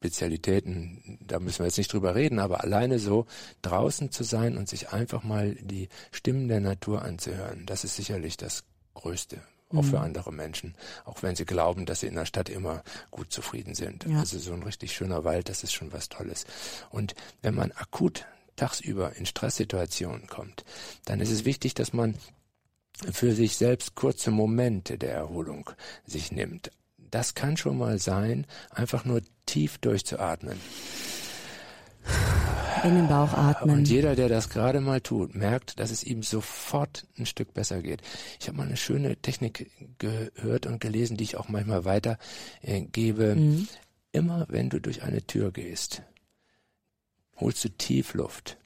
Spezialitäten, 0.03 1.17
da 1.25 1.39
müssen 1.39 1.59
wir 1.59 1.67
jetzt 1.67 1.77
nicht 1.77 1.93
drüber 1.93 2.13
reden, 2.13 2.39
aber 2.39 2.61
alleine 2.61 2.99
so 2.99 3.25
draußen 3.61 4.11
zu 4.11 4.25
sein 4.25 4.57
und 4.57 4.67
sich 4.67 4.89
einfach 4.89 5.23
mal 5.23 5.55
die 5.61 5.87
Stimmen 6.11 6.49
der 6.49 6.59
Natur 6.59 7.03
anzuhören, 7.03 7.65
das 7.65 7.85
ist 7.85 7.95
sicherlich 7.95 8.35
das 8.35 8.65
Größte 8.95 9.41
auch 9.69 9.81
für 9.81 9.97
mhm. 9.97 10.03
andere 10.03 10.31
Menschen, 10.31 10.75
auch 11.05 11.23
wenn 11.23 11.35
sie 11.35 11.45
glauben, 11.45 11.87
dass 11.87 12.01
sie 12.01 12.07
in 12.07 12.13
der 12.13 12.25
Stadt 12.25 12.47
immer 12.49 12.83
gut 13.09 13.31
zufrieden 13.31 13.73
sind. 13.73 14.05
Ja. 14.05 14.19
Also 14.19 14.37
so 14.37 14.53
ein 14.53 14.61
richtig 14.61 14.93
schöner 14.93 15.23
Wald, 15.23 15.49
das 15.49 15.63
ist 15.63 15.73
schon 15.73 15.91
was 15.91 16.09
Tolles. 16.09 16.45
Und 16.91 17.15
wenn 17.41 17.55
man 17.55 17.71
akut 17.71 18.27
tagsüber 18.55 19.15
in 19.15 19.25
Stresssituationen 19.25 20.27
kommt, 20.27 20.63
dann 21.05 21.21
ist 21.21 21.31
es 21.31 21.45
wichtig, 21.45 21.73
dass 21.73 21.91
man 21.91 22.13
für 23.11 23.31
sich 23.31 23.57
selbst 23.57 23.95
kurze 23.95 24.29
Momente 24.29 24.99
der 24.99 25.13
Erholung 25.13 25.71
sich 26.05 26.31
nimmt. 26.31 26.69
Das 27.13 27.35
kann 27.35 27.57
schon 27.57 27.77
mal 27.77 27.99
sein, 27.99 28.47
einfach 28.71 29.05
nur 29.05 29.21
tief 29.45 29.77
durchzuatmen. 29.77 30.59
In 32.83 32.95
den 32.95 33.07
Bauch 33.07 33.33
atmen. 33.33 33.77
Und 33.77 33.87
jeder, 33.87 34.15
der 34.15 34.29
das 34.29 34.49
gerade 34.49 34.81
mal 34.81 34.99
tut, 34.99 35.35
merkt, 35.35 35.79
dass 35.79 35.91
es 35.91 36.03
ihm 36.03 36.23
sofort 36.23 37.05
ein 37.19 37.27
Stück 37.27 37.53
besser 37.53 37.83
geht. 37.83 38.01
Ich 38.39 38.47
habe 38.47 38.57
mal 38.57 38.65
eine 38.65 38.77
schöne 38.77 39.15
Technik 39.17 39.69
gehört 39.99 40.65
und 40.65 40.81
gelesen, 40.81 41.15
die 41.15 41.23
ich 41.23 41.37
auch 41.37 41.49
manchmal 41.49 41.85
weitergebe. 41.85 43.23
Äh, 43.23 43.35
mhm. 43.35 43.67
Immer 44.11 44.47
wenn 44.49 44.71
du 44.71 44.81
durch 44.81 45.03
eine 45.03 45.21
Tür 45.21 45.51
gehst, 45.51 46.01
holst 47.35 47.63
du 47.63 47.69
tief 47.69 48.15
Luft. 48.15 48.57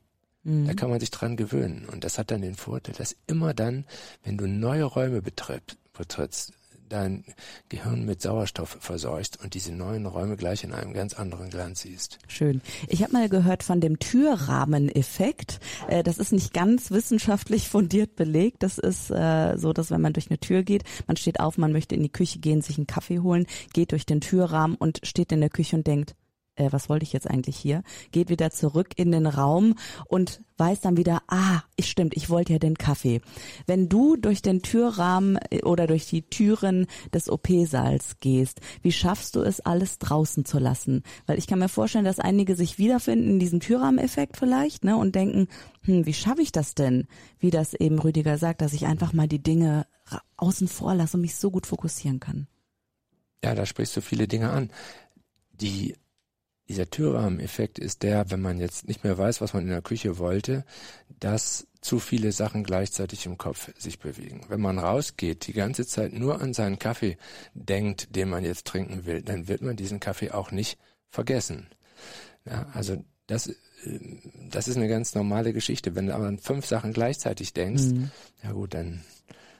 Mhm. 0.43 0.67
Da 0.67 0.73
kann 0.73 0.89
man 0.89 1.01
sich 1.01 1.11
dran 1.11 1.35
gewöhnen. 1.35 1.85
Und 1.91 2.05
das 2.05 2.17
hat 2.17 2.31
dann 2.31 2.41
den 2.41 2.55
Vorteil, 2.55 2.95
dass 2.95 3.17
immer 3.27 3.53
dann, 3.53 3.83
wenn 4.23 4.37
du 4.37 4.47
neue 4.47 4.85
Räume 4.85 5.21
betrittst, 5.21 6.53
dein 6.89 7.23
Gehirn 7.69 8.05
mit 8.05 8.21
Sauerstoff 8.21 8.77
versorgst 8.79 9.41
und 9.43 9.53
diese 9.53 9.73
neuen 9.73 10.05
Räume 10.05 10.37
gleich 10.37 10.63
in 10.63 10.73
einem 10.73 10.93
ganz 10.93 11.13
anderen 11.13 11.49
Glanz 11.49 11.81
siehst. 11.81 12.19
Schön. 12.27 12.61
Ich 12.87 13.03
habe 13.03 13.13
mal 13.13 13.29
gehört 13.29 13.63
von 13.63 13.81
dem 13.81 13.99
Türrahmeneffekt. 13.99 15.59
Äh, 15.87 16.03
das 16.03 16.17
ist 16.17 16.31
nicht 16.31 16.53
ganz 16.53 16.91
wissenschaftlich 16.91 17.69
fundiert 17.69 18.15
belegt. 18.15 18.63
Das 18.63 18.77
ist 18.77 19.09
äh, 19.11 19.57
so, 19.57 19.73
dass 19.73 19.91
wenn 19.91 20.01
man 20.01 20.13
durch 20.13 20.29
eine 20.29 20.39
Tür 20.39 20.63
geht, 20.63 20.83
man 21.07 21.17
steht 21.17 21.39
auf, 21.39 21.57
man 21.57 21.71
möchte 21.71 21.95
in 21.95 22.03
die 22.03 22.11
Küche 22.11 22.39
gehen, 22.39 22.61
sich 22.61 22.77
einen 22.77 22.87
Kaffee 22.87 23.19
holen, 23.19 23.47
geht 23.73 23.91
durch 23.91 24.05
den 24.05 24.21
Türrahmen 24.21 24.75
und 24.77 24.99
steht 25.03 25.31
in 25.31 25.41
der 25.41 25.49
Küche 25.49 25.75
und 25.75 25.87
denkt, 25.87 26.15
äh, 26.57 26.71
was 26.71 26.89
wollte 26.89 27.03
ich 27.03 27.13
jetzt 27.13 27.29
eigentlich 27.29 27.57
hier, 27.57 27.83
geht 28.11 28.29
wieder 28.29 28.51
zurück 28.51 28.89
in 28.95 29.11
den 29.11 29.25
Raum 29.25 29.75
und 30.07 30.41
weiß 30.57 30.81
dann 30.81 30.97
wieder, 30.97 31.21
ah, 31.27 31.61
ich 31.75 31.89
stimmt, 31.89 32.15
ich 32.17 32.29
wollte 32.29 32.53
ja 32.53 32.59
den 32.59 32.77
Kaffee. 32.77 33.21
Wenn 33.67 33.89
du 33.89 34.15
durch 34.15 34.41
den 34.41 34.61
Türrahmen 34.61 35.37
äh, 35.49 35.63
oder 35.63 35.87
durch 35.87 36.07
die 36.07 36.23
Türen 36.23 36.87
des 37.13 37.29
OP-Saals 37.29 38.19
gehst, 38.19 38.59
wie 38.81 38.91
schaffst 38.91 39.35
du 39.35 39.41
es, 39.41 39.59
alles 39.59 39.99
draußen 39.99 40.45
zu 40.45 40.59
lassen? 40.59 41.03
Weil 41.25 41.37
ich 41.37 41.47
kann 41.47 41.59
mir 41.59 41.69
vorstellen, 41.69 42.05
dass 42.05 42.19
einige 42.19 42.55
sich 42.55 42.77
wiederfinden 42.77 43.29
in 43.31 43.39
diesem 43.39 43.59
Türrahmeneffekt 43.59 44.37
vielleicht, 44.37 44.83
ne, 44.83 44.97
und 44.97 45.15
denken, 45.15 45.47
hm, 45.83 46.05
wie 46.05 46.13
schaffe 46.13 46.41
ich 46.41 46.51
das 46.51 46.75
denn? 46.75 47.07
Wie 47.39 47.51
das 47.51 47.73
eben 47.73 47.99
Rüdiger 47.99 48.37
sagt, 48.37 48.61
dass 48.61 48.73
ich 48.73 48.85
einfach 48.85 49.13
mal 49.13 49.27
die 49.27 49.41
Dinge 49.41 49.85
außen 50.37 50.67
vor 50.67 50.95
lasse 50.95 51.17
und 51.17 51.21
mich 51.21 51.35
so 51.35 51.51
gut 51.51 51.65
fokussieren 51.65 52.19
kann. 52.19 52.47
Ja, 53.43 53.55
da 53.55 53.65
sprichst 53.65 53.95
du 53.95 54.01
viele 54.01 54.27
Dinge 54.27 54.49
an. 54.49 54.71
Die 55.51 55.95
dieser 56.69 56.89
Türrahmeneffekt 56.89 57.79
ist 57.79 58.03
der, 58.03 58.29
wenn 58.29 58.41
man 58.41 58.59
jetzt 58.59 58.87
nicht 58.87 59.03
mehr 59.03 59.17
weiß, 59.17 59.41
was 59.41 59.53
man 59.53 59.63
in 59.63 59.69
der 59.69 59.81
Küche 59.81 60.17
wollte, 60.17 60.65
dass 61.19 61.67
zu 61.81 61.99
viele 61.99 62.31
Sachen 62.31 62.63
gleichzeitig 62.63 63.25
im 63.25 63.37
Kopf 63.37 63.71
sich 63.77 63.99
bewegen. 63.99 64.41
Wenn 64.49 64.59
man 64.59 64.77
rausgeht, 64.77 65.47
die 65.47 65.53
ganze 65.53 65.87
Zeit 65.87 66.11
nur 66.11 66.41
an 66.41 66.53
seinen 66.53 66.79
Kaffee 66.79 67.17
denkt, 67.53 68.15
den 68.15 68.29
man 68.29 68.43
jetzt 68.43 68.65
trinken 68.65 69.05
will, 69.05 69.21
dann 69.21 69.47
wird 69.47 69.61
man 69.61 69.77
diesen 69.77 69.99
Kaffee 69.99 70.31
auch 70.31 70.51
nicht 70.51 70.77
vergessen. 71.09 71.67
Ja, 72.45 72.67
also 72.73 73.03
das, 73.27 73.47
äh, 73.47 73.55
das 74.49 74.67
ist 74.67 74.75
eine 74.75 74.89
ganz 74.89 75.15
normale 75.15 75.53
Geschichte. 75.53 75.95
Wenn 75.95 76.07
du 76.07 76.15
aber 76.15 76.27
an 76.27 76.39
fünf 76.39 76.65
Sachen 76.65 76.91
gleichzeitig 76.91 77.53
denkst, 77.53 77.83
mhm. 77.83 78.11
ja 78.43 78.51
gut, 78.51 78.73
dann, 78.73 79.03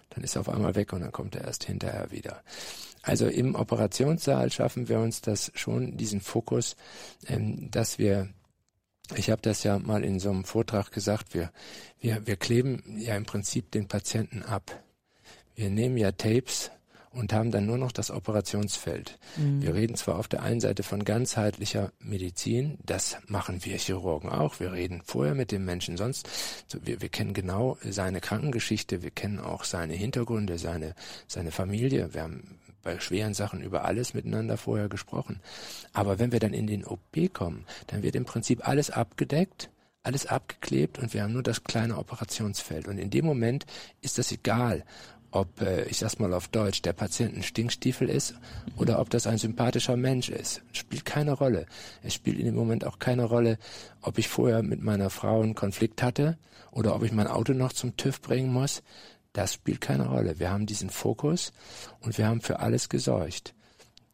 dann 0.09 0.23
ist 0.23 0.35
er 0.35 0.41
auf 0.41 0.49
einmal 0.49 0.75
weg 0.75 0.91
und 0.93 1.01
dann 1.01 1.11
kommt 1.11 1.35
er 1.35 1.45
erst 1.45 1.63
hinterher 1.63 2.11
wieder. 2.11 2.43
Also 3.07 3.27
im 3.27 3.55
Operationssaal 3.55 4.51
schaffen 4.51 4.89
wir 4.89 4.99
uns 4.99 5.21
das 5.21 5.49
schon, 5.55 5.95
diesen 5.95 6.19
Fokus, 6.19 6.75
ähm, 7.27 7.71
dass 7.71 7.97
wir 7.97 8.27
ich 9.15 9.29
habe 9.29 9.41
das 9.41 9.63
ja 9.63 9.79
mal 9.79 10.03
in 10.03 10.19
so 10.19 10.29
einem 10.29 10.43
Vortrag 10.43 10.91
gesagt, 10.91 11.33
wir, 11.33 11.49
wir, 12.01 12.27
wir 12.27 12.35
kleben 12.35 12.83
ja 12.99 13.15
im 13.15 13.25
Prinzip 13.25 13.71
den 13.71 13.87
Patienten 13.87 14.43
ab. 14.43 14.83
Wir 15.55 15.69
nehmen 15.69 15.95
ja 15.95 16.11
Tapes 16.11 16.71
und 17.11 17.31
haben 17.31 17.51
dann 17.51 17.65
nur 17.65 17.77
noch 17.77 17.93
das 17.93 18.11
Operationsfeld. 18.11 19.17
Mhm. 19.37 19.61
Wir 19.61 19.75
reden 19.75 19.95
zwar 19.95 20.19
auf 20.19 20.27
der 20.27 20.43
einen 20.43 20.59
Seite 20.59 20.83
von 20.83 21.05
ganzheitlicher 21.05 21.93
Medizin, 21.99 22.79
das 22.85 23.15
machen 23.27 23.63
wir 23.63 23.77
Chirurgen 23.77 24.29
auch. 24.29 24.59
Wir 24.59 24.73
reden 24.73 25.01
vorher 25.05 25.35
mit 25.35 25.53
dem 25.53 25.63
Menschen, 25.63 25.95
sonst 25.95 26.27
wir, 26.83 27.01
wir 27.01 27.07
kennen 27.07 27.33
genau 27.33 27.77
seine 27.81 28.19
Krankengeschichte, 28.19 29.03
wir 29.03 29.11
kennen 29.11 29.39
auch 29.39 29.63
seine 29.63 29.93
Hintergründe, 29.93 30.57
seine 30.57 30.95
seine 31.27 31.51
Familie. 31.51 32.13
Wir 32.13 32.23
haben 32.23 32.59
bei 32.87 33.01
schweren 33.01 33.33
Sachen 33.33 33.61
über 33.61 33.83
alles 33.83 34.13
miteinander 34.13 34.55
vorher 34.55 34.87
gesprochen. 34.87 35.41
Aber 35.91 36.19
wenn 36.19 36.31
wir 36.31 36.39
dann 36.39 36.53
in 36.53 36.67
den 36.67 36.85
OP 36.85 37.33
kommen, 37.33 37.65
dann 37.87 38.01
wird 38.01 38.15
im 38.15 38.23
Prinzip 38.23 38.65
alles 38.65 38.89
abgedeckt 38.89 39.69
alles 40.03 40.25
abgeklebt 40.25 40.99
und 40.99 41.13
wir 41.13 41.21
haben 41.21 41.33
nur 41.33 41.43
das 41.43 41.65
kleine 41.65 41.97
Operationsfeld. 41.97 42.87
Und 42.87 42.97
in 42.97 43.09
dem 43.09 43.25
Moment 43.25 43.65
ist 43.99 44.17
das 44.17 44.31
egal, 44.31 44.85
ob, 45.31 45.59
äh, 45.59 45.83
ich 45.83 45.97
sag's 45.97 46.17
mal 46.17 46.33
auf 46.33 46.47
Deutsch, 46.47 46.81
der 46.81 46.93
Patient 46.93 47.35
ein 47.35 47.43
Stinkstiefel 47.43 48.09
ist 48.09 48.35
oder 48.77 48.99
ob 48.99 49.09
das 49.09 49.27
ein 49.27 49.37
sympathischer 49.37 49.97
Mensch 49.97 50.29
ist. 50.29 50.61
Spielt 50.71 51.03
keine 51.03 51.33
Rolle. 51.33 51.65
Es 52.03 52.13
spielt 52.13 52.39
in 52.39 52.45
dem 52.45 52.55
Moment 52.55 52.85
auch 52.85 52.99
keine 52.99 53.25
Rolle, 53.25 53.57
ob 54.01 54.17
ich 54.17 54.29
vorher 54.29 54.63
mit 54.63 54.81
meiner 54.81 55.09
Frau 55.09 55.41
einen 55.41 55.55
Konflikt 55.55 56.01
hatte 56.01 56.37
oder 56.71 56.95
ob 56.95 57.03
ich 57.03 57.11
mein 57.11 57.27
Auto 57.27 57.51
noch 57.51 57.73
zum 57.73 57.97
TÜV 57.97 58.21
bringen 58.21 58.53
muss. 58.53 58.83
Das 59.37 59.53
spielt 59.53 59.81
keine 59.81 60.07
Rolle. 60.07 60.39
Wir 60.39 60.49
haben 60.49 60.65
diesen 60.65 60.89
Fokus 60.89 61.53
und 61.99 62.17
wir 62.17 62.25
haben 62.25 62.41
für 62.41 62.57
alles 62.57 62.89
gesorgt. 62.89 63.53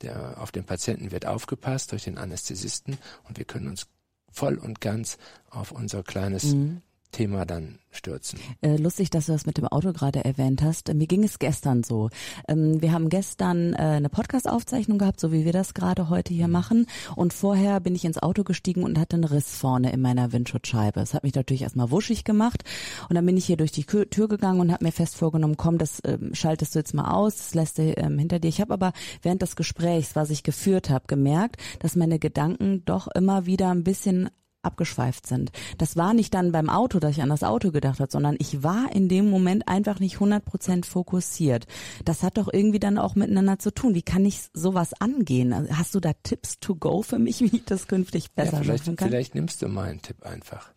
Der, 0.02 0.42
auf 0.42 0.52
den 0.52 0.66
Patienten 0.66 1.12
wird 1.12 1.26
aufgepasst 1.26 1.94
durch 1.94 2.04
den 2.04 2.18
Anästhesisten 2.18 2.98
und 3.24 3.38
wir 3.38 3.46
können 3.46 3.70
uns 3.70 3.88
voll 4.30 4.58
und 4.58 4.82
ganz 4.82 5.18
auf 5.50 5.72
unser 5.72 6.04
kleines 6.04 6.56
mhm. 6.56 6.82
Thema 7.14 7.46
dann 7.46 7.80
stürzen. 7.92 8.40
Äh, 8.62 8.76
lustig, 8.78 9.10
dass 9.12 9.28
du 9.28 9.32
das 9.32 9.46
mit 9.46 9.58
dem 9.58 9.68
Auto 9.68 9.94
gerade 9.94 10.26
erwähnt 10.26 10.62
hast. 10.62 10.94
Mir 10.94 11.08
ging 11.08 11.24
es 11.24 11.40
gestern 11.40 11.84
so. 11.84 12.10
Ähm, 12.48 12.82
wir 12.82 12.92
haben 12.92 13.08
gestern 13.08 13.74
äh, 13.74 13.78
eine 13.78 14.10
Podcast-Aufzeichnung 14.10 14.98
gehabt, 14.98 15.20
so 15.20 15.32
wie 15.32 15.46
wir 15.46 15.54
das 15.54 15.74
gerade 15.74 16.10
heute 16.10 16.34
hier 16.34 16.48
machen. 16.48 16.88
Und 17.16 17.34
vorher 17.34 17.80
bin 17.80 17.96
ich 17.96 18.04
ins 18.04 18.22
Auto 18.22 18.44
gestiegen 18.44 18.84
und 18.84 19.00
hatte 19.00 19.16
einen 19.16 19.24
Riss 19.26 19.56
vorne 19.56 19.94
in 19.94 20.02
meiner 20.02 20.34
Windschutzscheibe. 20.34 21.00
Das 21.00 21.14
hat 21.14 21.24
mich 21.24 21.36
natürlich 21.36 21.62
erstmal 21.62 21.92
wuschig 21.92 22.24
gemacht. 22.24 22.64
Und 23.10 23.16
dann 23.16 23.26
bin 23.26 23.38
ich 23.38 23.46
hier 23.46 23.58
durch 23.58 23.72
die 23.72 23.86
Tür 23.86 24.28
gegangen 24.28 24.60
und 24.60 24.72
habe 24.72 24.84
mir 24.84 24.92
fest 24.92 25.16
vorgenommen, 25.16 25.56
komm, 25.56 25.78
das 25.78 26.02
ähm, 26.04 26.34
schaltest 26.34 26.76
du 26.76 26.80
jetzt 26.80 26.94
mal 26.94 27.12
aus, 27.12 27.38
das 27.38 27.54
lässt 27.54 27.78
du 27.78 27.84
ähm, 27.96 28.18
hinter 28.18 28.40
dir. 28.40 28.50
Ich 28.50 28.60
habe 28.60 28.74
aber 28.74 28.92
während 29.22 29.42
des 29.42 29.56
Gesprächs, 29.56 30.16
was 30.16 30.32
ich 30.32 30.44
geführt 30.44 30.90
habe, 30.90 31.06
gemerkt, 31.08 31.62
dass 31.80 31.96
meine 31.96 32.18
Gedanken 32.18 32.84
doch 32.86 33.08
immer 33.08 33.46
wieder 33.46 33.70
ein 33.70 33.84
bisschen 33.84 34.30
abgeschweift 34.64 35.28
sind. 35.28 35.52
Das 35.78 35.96
war 35.96 36.14
nicht 36.14 36.34
dann 36.34 36.52
beim 36.52 36.70
Auto, 36.70 37.00
dass 37.00 37.12
ich 37.12 37.22
an 37.22 37.30
das 37.30 37.44
Auto 37.44 37.72
gedacht 37.72 38.00
habe, 38.00 38.12
sondern 38.12 38.36
ich 38.40 38.64
war 38.64 38.94
in 38.94 39.10
dem 39.10 39.30
Moment 39.30 39.68
einfach 39.68 40.00
nicht 40.00 40.16
100 40.16 40.44
Prozent 40.44 40.86
fokussiert. 40.86 41.68
Das 42.06 42.24
hat 42.24 42.38
doch 42.38 42.50
irgendwie 42.52 42.80
dann 42.80 42.98
auch 42.98 43.16
miteinander 43.16 43.60
zu 43.60 43.74
tun. 43.74 43.96
Wie 43.96 44.02
kann 44.02 44.26
ich 44.26 44.42
sowas 44.54 44.94
angehen? 45.00 45.68
Hast 45.78 45.96
du 45.96 46.00
da 46.00 46.12
Tipps 46.24 46.60
to 46.60 46.76
go 46.76 47.02
für 47.02 47.20
mich, 47.20 47.42
wie 47.42 47.58
ich 47.58 47.66
das 47.66 47.88
künftig 47.88 48.32
besser 48.32 48.58
ja, 48.58 48.64
vielleicht, 48.64 48.86
machen 48.86 48.96
kann? 48.96 49.10
Vielleicht 49.10 49.36
nimmst 49.36 49.62
du 49.62 49.68
meinen 49.68 50.02
Tipp 50.02 50.24
einfach. 50.24 50.72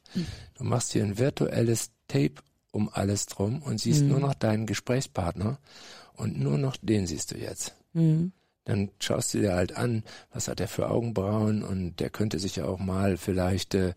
Du 0.54 0.64
machst 0.64 0.92
hier 0.92 1.04
ein 1.04 1.18
virtuelles 1.18 1.90
Tape 2.08 2.34
um 2.70 2.90
alles 2.92 3.26
drum 3.26 3.62
und 3.62 3.80
siehst 3.80 4.02
mhm. 4.02 4.08
nur 4.08 4.20
noch 4.20 4.34
deinen 4.34 4.66
Gesprächspartner 4.66 5.58
und 6.14 6.38
nur 6.38 6.58
noch 6.58 6.76
den 6.76 7.06
siehst 7.06 7.32
du 7.32 7.38
jetzt. 7.38 7.74
Mhm 7.92 8.32
dann 8.66 8.90
schaust 8.98 9.32
du 9.32 9.38
dir 9.38 9.54
halt 9.54 9.76
an, 9.76 10.02
was 10.32 10.48
hat 10.48 10.60
er 10.60 10.68
für 10.68 10.90
Augenbrauen 10.90 11.62
und 11.62 12.00
der 12.00 12.10
könnte 12.10 12.38
sich 12.38 12.56
ja 12.56 12.66
auch 12.66 12.78
mal 12.78 13.16
vielleicht 13.16 13.74
äh, 13.74 13.94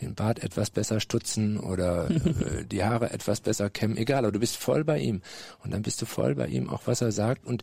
den 0.00 0.14
Bart 0.14 0.44
etwas 0.44 0.70
besser 0.70 1.00
stutzen 1.00 1.58
oder 1.58 2.08
äh, 2.10 2.64
die 2.64 2.84
Haare 2.84 3.10
etwas 3.10 3.40
besser 3.40 3.70
kämmen, 3.70 3.96
egal, 3.96 4.24
aber 4.24 4.32
du 4.32 4.38
bist 4.38 4.56
voll 4.56 4.84
bei 4.84 4.98
ihm 4.98 5.22
und 5.64 5.72
dann 5.72 5.82
bist 5.82 6.00
du 6.00 6.06
voll 6.06 6.34
bei 6.34 6.46
ihm, 6.46 6.68
auch 6.68 6.82
was 6.84 7.00
er 7.00 7.12
sagt 7.12 7.44
und 7.46 7.62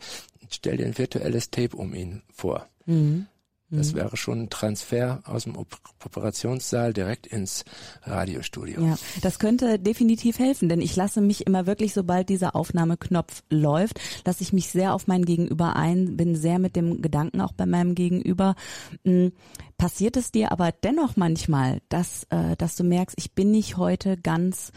stell 0.49 0.77
dir 0.77 0.87
ein 0.87 0.97
virtuelles 0.97 1.51
Tape 1.51 1.77
um 1.77 1.93
ihn 1.93 2.23
vor. 2.33 2.67
Mhm. 2.85 3.27
Das 3.69 3.91
mhm. 3.91 3.97
wäre 3.97 4.17
schon 4.17 4.43
ein 4.43 4.49
Transfer 4.49 5.21
aus 5.25 5.43
dem 5.43 5.57
Operationssaal 5.57 6.93
direkt 6.93 7.27
ins 7.27 7.65
Radiostudio. 8.03 8.81
Ja, 8.81 8.97
das 9.21 9.39
könnte 9.39 9.77
definitiv 9.77 10.39
helfen, 10.39 10.69
denn 10.69 10.79
ich 10.79 10.95
lasse 10.95 11.19
mich 11.19 11.45
immer 11.45 11.65
wirklich, 11.65 11.93
sobald 11.93 12.29
dieser 12.29 12.55
Aufnahmeknopf 12.55 13.43
läuft, 13.49 13.99
lasse 14.25 14.41
ich 14.41 14.53
mich 14.53 14.69
sehr 14.69 14.93
auf 14.93 15.07
mein 15.07 15.25
Gegenüber 15.25 15.75
ein, 15.75 16.15
bin 16.15 16.35
sehr 16.35 16.59
mit 16.59 16.77
dem 16.77 17.01
Gedanken 17.01 17.41
auch 17.41 17.51
bei 17.51 17.65
meinem 17.65 17.93
Gegenüber. 17.93 18.55
Hm, 19.03 19.33
passiert 19.77 20.15
es 20.15 20.31
dir 20.31 20.53
aber 20.53 20.71
dennoch 20.71 21.17
manchmal, 21.17 21.81
dass, 21.89 22.23
äh, 22.29 22.55
dass 22.55 22.77
du 22.77 22.85
merkst, 22.85 23.17
ich 23.19 23.33
bin 23.33 23.51
nicht 23.51 23.75
heute 23.75 24.15
ganz 24.17 24.71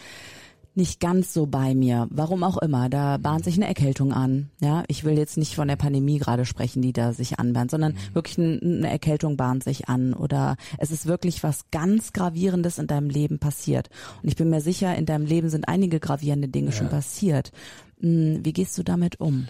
nicht 0.80 0.98
ganz 0.98 1.34
so 1.34 1.46
bei 1.46 1.74
mir. 1.74 2.08
Warum 2.10 2.42
auch 2.42 2.56
immer. 2.56 2.88
Da 2.88 3.18
bahnt 3.18 3.44
sich 3.44 3.56
eine 3.56 3.68
Erkältung 3.68 4.12
an. 4.12 4.50
Ja, 4.60 4.82
ich 4.88 5.04
will 5.04 5.16
jetzt 5.18 5.36
nicht 5.36 5.54
von 5.54 5.68
der 5.68 5.76
Pandemie 5.76 6.18
gerade 6.18 6.46
sprechen, 6.46 6.80
die 6.80 6.94
da 6.94 7.12
sich 7.12 7.38
anbahnt, 7.38 7.70
sondern 7.70 7.92
mhm. 7.92 8.14
wirklich 8.14 8.38
eine 8.38 8.90
Erkältung 8.90 9.36
bahnt 9.36 9.62
sich 9.62 9.88
an 9.88 10.14
oder 10.14 10.56
es 10.78 10.90
ist 10.90 11.06
wirklich 11.06 11.42
was 11.42 11.70
ganz 11.70 12.12
gravierendes 12.12 12.78
in 12.78 12.86
deinem 12.86 13.10
Leben 13.10 13.38
passiert. 13.38 13.90
Und 14.22 14.30
ich 14.30 14.36
bin 14.36 14.48
mir 14.48 14.62
sicher, 14.62 14.96
in 14.96 15.06
deinem 15.06 15.26
Leben 15.26 15.50
sind 15.50 15.68
einige 15.68 16.00
gravierende 16.00 16.48
Dinge 16.48 16.70
ja. 16.70 16.76
schon 16.76 16.88
passiert. 16.88 17.52
Hm, 18.00 18.40
wie 18.42 18.52
gehst 18.52 18.78
du 18.78 18.82
damit 18.82 19.20
um? 19.20 19.48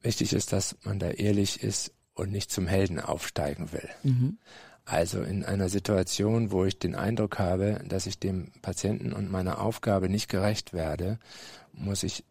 Wichtig 0.00 0.32
ist, 0.32 0.52
dass 0.52 0.76
man 0.84 1.00
da 1.00 1.10
ehrlich 1.10 1.62
ist 1.62 1.92
und 2.14 2.30
nicht 2.30 2.52
zum 2.52 2.68
Helden 2.68 3.00
aufsteigen 3.00 3.72
will. 3.72 3.88
Mhm. 4.04 4.38
Also 4.86 5.22
in 5.22 5.44
einer 5.44 5.68
Situation, 5.68 6.52
wo 6.52 6.64
ich 6.64 6.78
den 6.78 6.94
Eindruck 6.94 7.40
habe, 7.40 7.82
dass 7.86 8.06
ich 8.06 8.20
dem 8.20 8.52
Patienten 8.62 9.12
und 9.12 9.30
meiner 9.30 9.60
Aufgabe 9.60 10.08
nicht 10.08 10.28
gerecht 10.28 10.72
werde, 10.72 11.18
muss 11.72 12.02
ich 12.04 12.24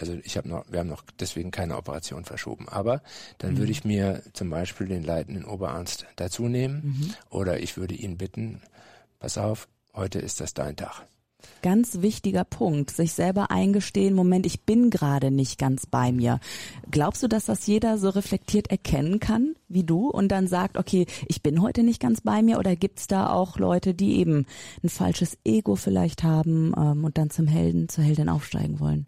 also 0.00 0.16
ich 0.22 0.36
habe 0.36 0.48
noch, 0.48 0.64
wir 0.70 0.78
haben 0.78 0.88
noch 0.88 1.02
deswegen 1.18 1.50
keine 1.50 1.76
Operation 1.76 2.24
verschoben. 2.24 2.68
Aber 2.68 3.02
dann 3.38 3.54
mhm. 3.54 3.58
würde 3.58 3.72
ich 3.72 3.84
mir 3.84 4.22
zum 4.32 4.48
Beispiel 4.48 4.86
den 4.86 5.02
leitenden 5.02 5.44
Oberarzt 5.44 6.06
dazu 6.14 6.46
nehmen 6.46 6.82
mhm. 6.84 7.14
oder 7.30 7.58
ich 7.58 7.76
würde 7.76 7.94
ihn 7.94 8.16
bitten, 8.16 8.62
pass 9.18 9.38
auf, 9.38 9.66
heute 9.94 10.20
ist 10.20 10.40
das 10.40 10.54
dein 10.54 10.76
Tag. 10.76 11.08
Ganz 11.62 12.02
wichtiger 12.02 12.44
Punkt, 12.44 12.90
sich 12.90 13.12
selber 13.12 13.50
eingestehen, 13.50 14.14
Moment, 14.14 14.46
ich 14.46 14.62
bin 14.62 14.90
gerade 14.90 15.30
nicht 15.30 15.58
ganz 15.58 15.86
bei 15.86 16.12
mir. 16.12 16.40
Glaubst 16.90 17.22
du, 17.22 17.28
dass 17.28 17.46
das 17.46 17.66
jeder 17.66 17.98
so 17.98 18.10
reflektiert 18.10 18.70
erkennen 18.70 19.20
kann 19.20 19.54
wie 19.68 19.84
du 19.84 20.08
und 20.08 20.28
dann 20.28 20.46
sagt, 20.46 20.78
okay, 20.78 21.06
ich 21.26 21.42
bin 21.42 21.60
heute 21.60 21.82
nicht 21.82 22.00
ganz 22.00 22.20
bei 22.20 22.42
mir 22.42 22.58
oder 22.58 22.74
gibt's 22.76 23.06
da 23.06 23.30
auch 23.30 23.58
Leute, 23.58 23.94
die 23.94 24.18
eben 24.18 24.46
ein 24.82 24.88
falsches 24.88 25.36
Ego 25.44 25.76
vielleicht 25.76 26.22
haben 26.22 26.72
ähm, 26.76 27.04
und 27.04 27.18
dann 27.18 27.30
zum 27.30 27.46
Helden, 27.46 27.88
zur 27.88 28.04
Heldin 28.04 28.28
aufsteigen 28.28 28.80
wollen? 28.80 29.06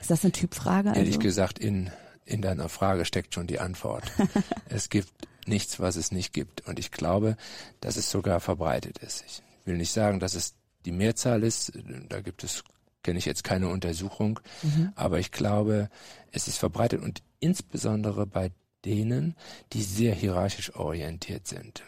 Ist 0.00 0.10
das 0.10 0.24
eine 0.24 0.32
Typfrage? 0.32 0.90
Also? 0.90 1.00
Ehrlich 1.00 1.18
gesagt, 1.18 1.58
in, 1.58 1.90
in 2.24 2.42
deiner 2.42 2.68
Frage 2.68 3.04
steckt 3.04 3.34
schon 3.34 3.46
die 3.46 3.58
Antwort. 3.58 4.04
es 4.68 4.90
gibt 4.90 5.12
nichts, 5.46 5.80
was 5.80 5.96
es 5.96 6.12
nicht 6.12 6.32
gibt 6.32 6.66
und 6.68 6.78
ich 6.78 6.90
glaube, 6.90 7.36
dass 7.80 7.96
es 7.96 8.10
sogar 8.10 8.40
verbreitet 8.40 8.98
ist. 8.98 9.24
Ich 9.26 9.42
will 9.64 9.76
nicht 9.76 9.92
sagen, 9.92 10.20
dass 10.20 10.34
es 10.34 10.57
die 10.84 10.92
Mehrzahl 10.92 11.42
ist. 11.42 11.72
Da 12.08 12.20
gibt 12.20 12.44
es, 12.44 12.64
kenne 13.02 13.18
ich 13.18 13.24
jetzt 13.24 13.44
keine 13.44 13.68
Untersuchung, 13.68 14.40
mhm. 14.62 14.92
aber 14.94 15.18
ich 15.18 15.32
glaube, 15.32 15.88
es 16.32 16.48
ist 16.48 16.58
verbreitet 16.58 17.02
und 17.02 17.22
insbesondere 17.40 18.26
bei 18.26 18.50
denen, 18.84 19.34
die 19.72 19.82
sehr 19.82 20.14
hierarchisch 20.14 20.74
orientiert 20.74 21.46
sind, 21.46 21.82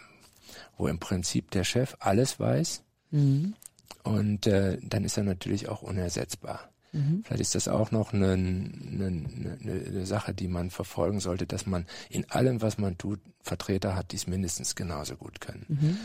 wo 0.76 0.88
im 0.88 0.98
Prinzip 0.98 1.50
der 1.50 1.64
Chef 1.64 1.96
alles 2.00 2.40
weiß 2.40 2.82
mhm. 3.10 3.54
und 4.02 4.46
äh, 4.46 4.78
dann 4.82 5.04
ist 5.04 5.16
er 5.16 5.24
natürlich 5.24 5.68
auch 5.68 5.82
unersetzbar. 5.82 6.70
Mhm. 6.92 7.22
Vielleicht 7.24 7.42
ist 7.42 7.54
das 7.54 7.68
auch 7.68 7.90
noch 7.92 8.12
eine, 8.12 8.32
eine, 8.32 9.58
eine, 9.62 10.06
Sache, 10.06 10.34
die 10.34 10.48
man 10.48 10.70
verfolgen 10.70 11.20
sollte, 11.20 11.46
dass 11.46 11.66
man 11.66 11.86
in 12.08 12.28
allem, 12.30 12.62
was 12.62 12.78
man 12.78 12.98
tut, 12.98 13.20
Vertreter 13.42 13.94
hat, 13.94 14.10
die 14.12 14.16
es 14.16 14.26
mindestens 14.26 14.74
genauso 14.74 15.16
gut 15.16 15.40
können. 15.40 15.66
Mhm. 15.68 15.98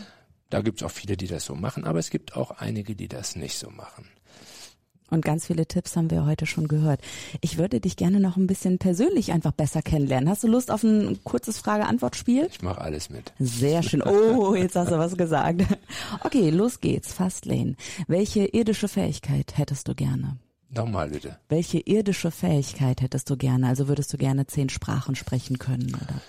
Da 0.50 0.60
gibt 0.60 0.80
es 0.80 0.86
auch 0.86 0.90
viele, 0.90 1.16
die 1.16 1.26
das 1.26 1.44
so 1.44 1.54
machen, 1.54 1.84
aber 1.84 1.98
es 1.98 2.10
gibt 2.10 2.36
auch 2.36 2.52
einige, 2.52 2.94
die 2.94 3.08
das 3.08 3.36
nicht 3.36 3.58
so 3.58 3.70
machen. 3.70 4.06
Und 5.10 5.24
ganz 5.24 5.46
viele 5.46 5.66
Tipps 5.66 5.96
haben 5.96 6.10
wir 6.10 6.26
heute 6.26 6.46
schon 6.46 6.66
gehört. 6.66 7.00
Ich 7.40 7.58
würde 7.58 7.80
dich 7.80 7.96
gerne 7.96 8.18
noch 8.18 8.36
ein 8.36 8.48
bisschen 8.48 8.78
persönlich 8.78 9.32
einfach 9.32 9.52
besser 9.52 9.82
kennenlernen. 9.82 10.28
Hast 10.28 10.42
du 10.42 10.48
Lust 10.48 10.70
auf 10.70 10.82
ein 10.82 11.22
kurzes 11.22 11.58
Frage-Antwort-Spiel? 11.58 12.48
Ich 12.50 12.62
mache 12.62 12.80
alles 12.80 13.08
mit. 13.08 13.32
Sehr 13.38 13.82
schön. 13.82 14.02
Oh, 14.06 14.54
jetzt 14.54 14.76
hast 14.76 14.90
du 14.90 14.98
was 14.98 15.16
gesagt. 15.16 15.62
Okay, 16.22 16.50
los 16.50 16.80
geht's. 16.80 17.12
Fastlane. 17.12 17.76
Welche 18.06 18.46
irdische 18.46 18.88
Fähigkeit 18.88 19.56
hättest 19.56 19.88
du 19.88 19.94
gerne? 19.94 20.38
Nochmal 20.70 21.10
bitte. 21.10 21.38
Welche 21.48 21.78
irdische 21.78 22.30
Fähigkeit 22.30 23.00
hättest 23.00 23.30
du 23.30 23.36
gerne? 23.36 23.68
Also 23.68 23.88
würdest 23.88 24.12
du 24.12 24.16
gerne 24.16 24.46
zehn 24.46 24.68
Sprachen 24.68 25.14
sprechen 25.14 25.58
können, 25.58 25.94
oder? 25.94 26.20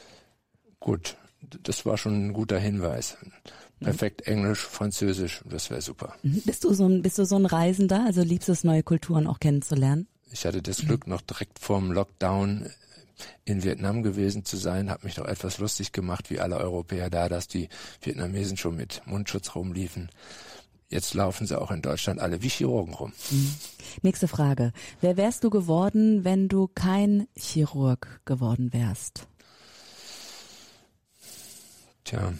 Gut, 0.79 1.17
das 1.41 1.85
war 1.85 1.97
schon 1.97 2.27
ein 2.27 2.33
guter 2.33 2.59
Hinweis. 2.59 3.17
Perfekt 3.79 4.23
Englisch, 4.23 4.59
Französisch, 4.59 5.41
das 5.45 5.69
wäre 5.69 5.81
super. 5.81 6.15
Mhm. 6.23 6.41
Bist 6.45 6.63
du 6.63 6.73
so 6.73 6.87
ein, 6.87 7.03
bist 7.03 7.19
du 7.19 7.25
so 7.25 7.35
ein 7.35 7.45
Reisender? 7.45 8.03
Also 8.05 8.23
liebst 8.23 8.47
du 8.47 8.53
es, 8.53 8.63
neue 8.63 8.81
Kulturen 8.83 9.27
auch 9.27 9.39
kennenzulernen? 9.39 10.07
Ich 10.31 10.45
hatte 10.45 10.61
das 10.61 10.77
Glück, 10.77 11.07
noch 11.07 11.21
direkt 11.21 11.59
vorm 11.59 11.91
Lockdown 11.91 12.69
in 13.45 13.63
Vietnam 13.63 14.03
gewesen 14.03 14.45
zu 14.45 14.57
sein, 14.57 14.89
habe 14.89 15.05
mich 15.05 15.15
doch 15.15 15.25
etwas 15.25 15.57
lustig 15.59 15.91
gemacht, 15.91 16.29
wie 16.29 16.39
alle 16.39 16.57
Europäer 16.57 17.09
da, 17.09 17.29
dass 17.29 17.47
die 17.47 17.69
Vietnamesen 18.01 18.57
schon 18.57 18.75
mit 18.75 19.01
Mundschutz 19.05 19.55
rumliefen. 19.55 20.09
Jetzt 20.89 21.13
laufen 21.13 21.47
sie 21.47 21.59
auch 21.59 21.71
in 21.71 21.81
Deutschland 21.81 22.19
alle 22.19 22.41
wie 22.41 22.49
Chirurgen 22.49 22.93
rum. 22.93 23.13
Mhm. 23.29 23.55
Nächste 24.03 24.27
Frage. 24.27 24.71
Wer 25.01 25.17
wärst 25.17 25.43
du 25.43 25.49
geworden, 25.49 26.23
wenn 26.23 26.47
du 26.47 26.67
kein 26.67 27.27
Chirurg 27.35 28.21
geworden 28.25 28.71
wärst? 28.73 29.27
Tja, 32.07 32.33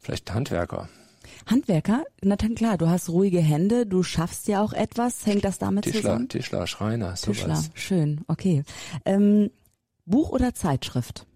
vielleicht 0.00 0.34
Handwerker. 0.34 0.90
Handwerker? 1.46 2.04
Na 2.22 2.36
dann 2.36 2.54
klar, 2.54 2.76
du 2.76 2.90
hast 2.90 3.08
ruhige 3.08 3.40
Hände, 3.40 3.86
du 3.86 4.02
schaffst 4.02 4.48
ja 4.48 4.62
auch 4.62 4.74
etwas. 4.74 5.24
Hängt 5.24 5.44
das 5.44 5.58
damit 5.58 5.84
Tischler, 5.84 6.00
zusammen? 6.02 6.28
Tischler, 6.28 6.66
Schreiner, 6.66 7.16
sowas. 7.16 7.38
Tischler, 7.38 7.62
schön, 7.72 8.20
okay. 8.28 8.64
Ähm, 9.06 9.50
Buch 10.04 10.28
oder 10.28 10.54
Zeitschrift? 10.54 11.26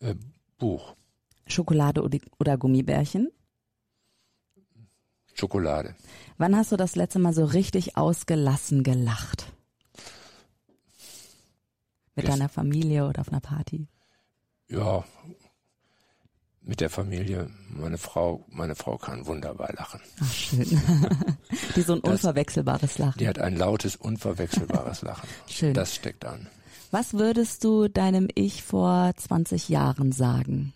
Äh, 0.00 0.14
Buch. 0.56 0.96
Schokolade 1.46 2.02
oder 2.38 2.56
Gummibärchen? 2.56 3.30
Schokolade. 5.34 5.96
Wann 6.38 6.56
hast 6.56 6.72
du 6.72 6.76
das 6.76 6.96
letzte 6.96 7.18
Mal 7.18 7.34
so 7.34 7.44
richtig 7.44 7.98
ausgelassen 7.98 8.84
gelacht? 8.84 9.51
Mit 12.14 12.28
deiner 12.28 12.48
Familie 12.48 13.08
oder 13.08 13.20
auf 13.20 13.28
einer 13.28 13.40
Party? 13.40 13.88
Ja, 14.68 15.04
mit 16.64 16.80
der 16.80 16.90
Familie. 16.90 17.50
Meine 17.70 17.98
Frau, 17.98 18.44
meine 18.48 18.74
Frau 18.74 18.96
kann 18.96 19.26
wunderbar 19.26 19.72
lachen. 19.76 20.00
Ach, 20.20 20.32
schön. 20.32 20.60
die 21.76 21.82
so 21.82 21.94
ein 21.94 22.02
das, 22.02 22.12
unverwechselbares 22.12 22.98
Lachen. 22.98 23.18
Die 23.18 23.28
hat 23.28 23.38
ein 23.38 23.56
lautes, 23.56 23.96
unverwechselbares 23.96 25.02
Lachen. 25.02 25.28
schön. 25.48 25.74
Das 25.74 25.94
steckt 25.94 26.24
an. 26.24 26.48
Was 26.92 27.14
würdest 27.14 27.64
du 27.64 27.88
deinem 27.88 28.28
Ich 28.34 28.62
vor 28.62 29.12
20 29.16 29.70
Jahren 29.70 30.12
sagen? 30.12 30.72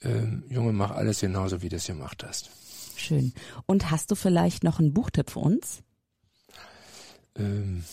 Ähm, 0.00 0.44
Junge, 0.48 0.72
mach 0.72 0.90
alles 0.90 1.20
genauso, 1.20 1.62
wie 1.62 1.68
du 1.68 1.76
es 1.76 1.86
gemacht 1.86 2.24
hast. 2.26 2.50
Schön. 2.96 3.32
Und 3.66 3.90
hast 3.90 4.10
du 4.10 4.14
vielleicht 4.14 4.64
noch 4.64 4.80
einen 4.80 4.92
Buchtipp 4.92 5.30
für 5.30 5.40
uns? 5.40 5.82
Ähm, 7.36 7.84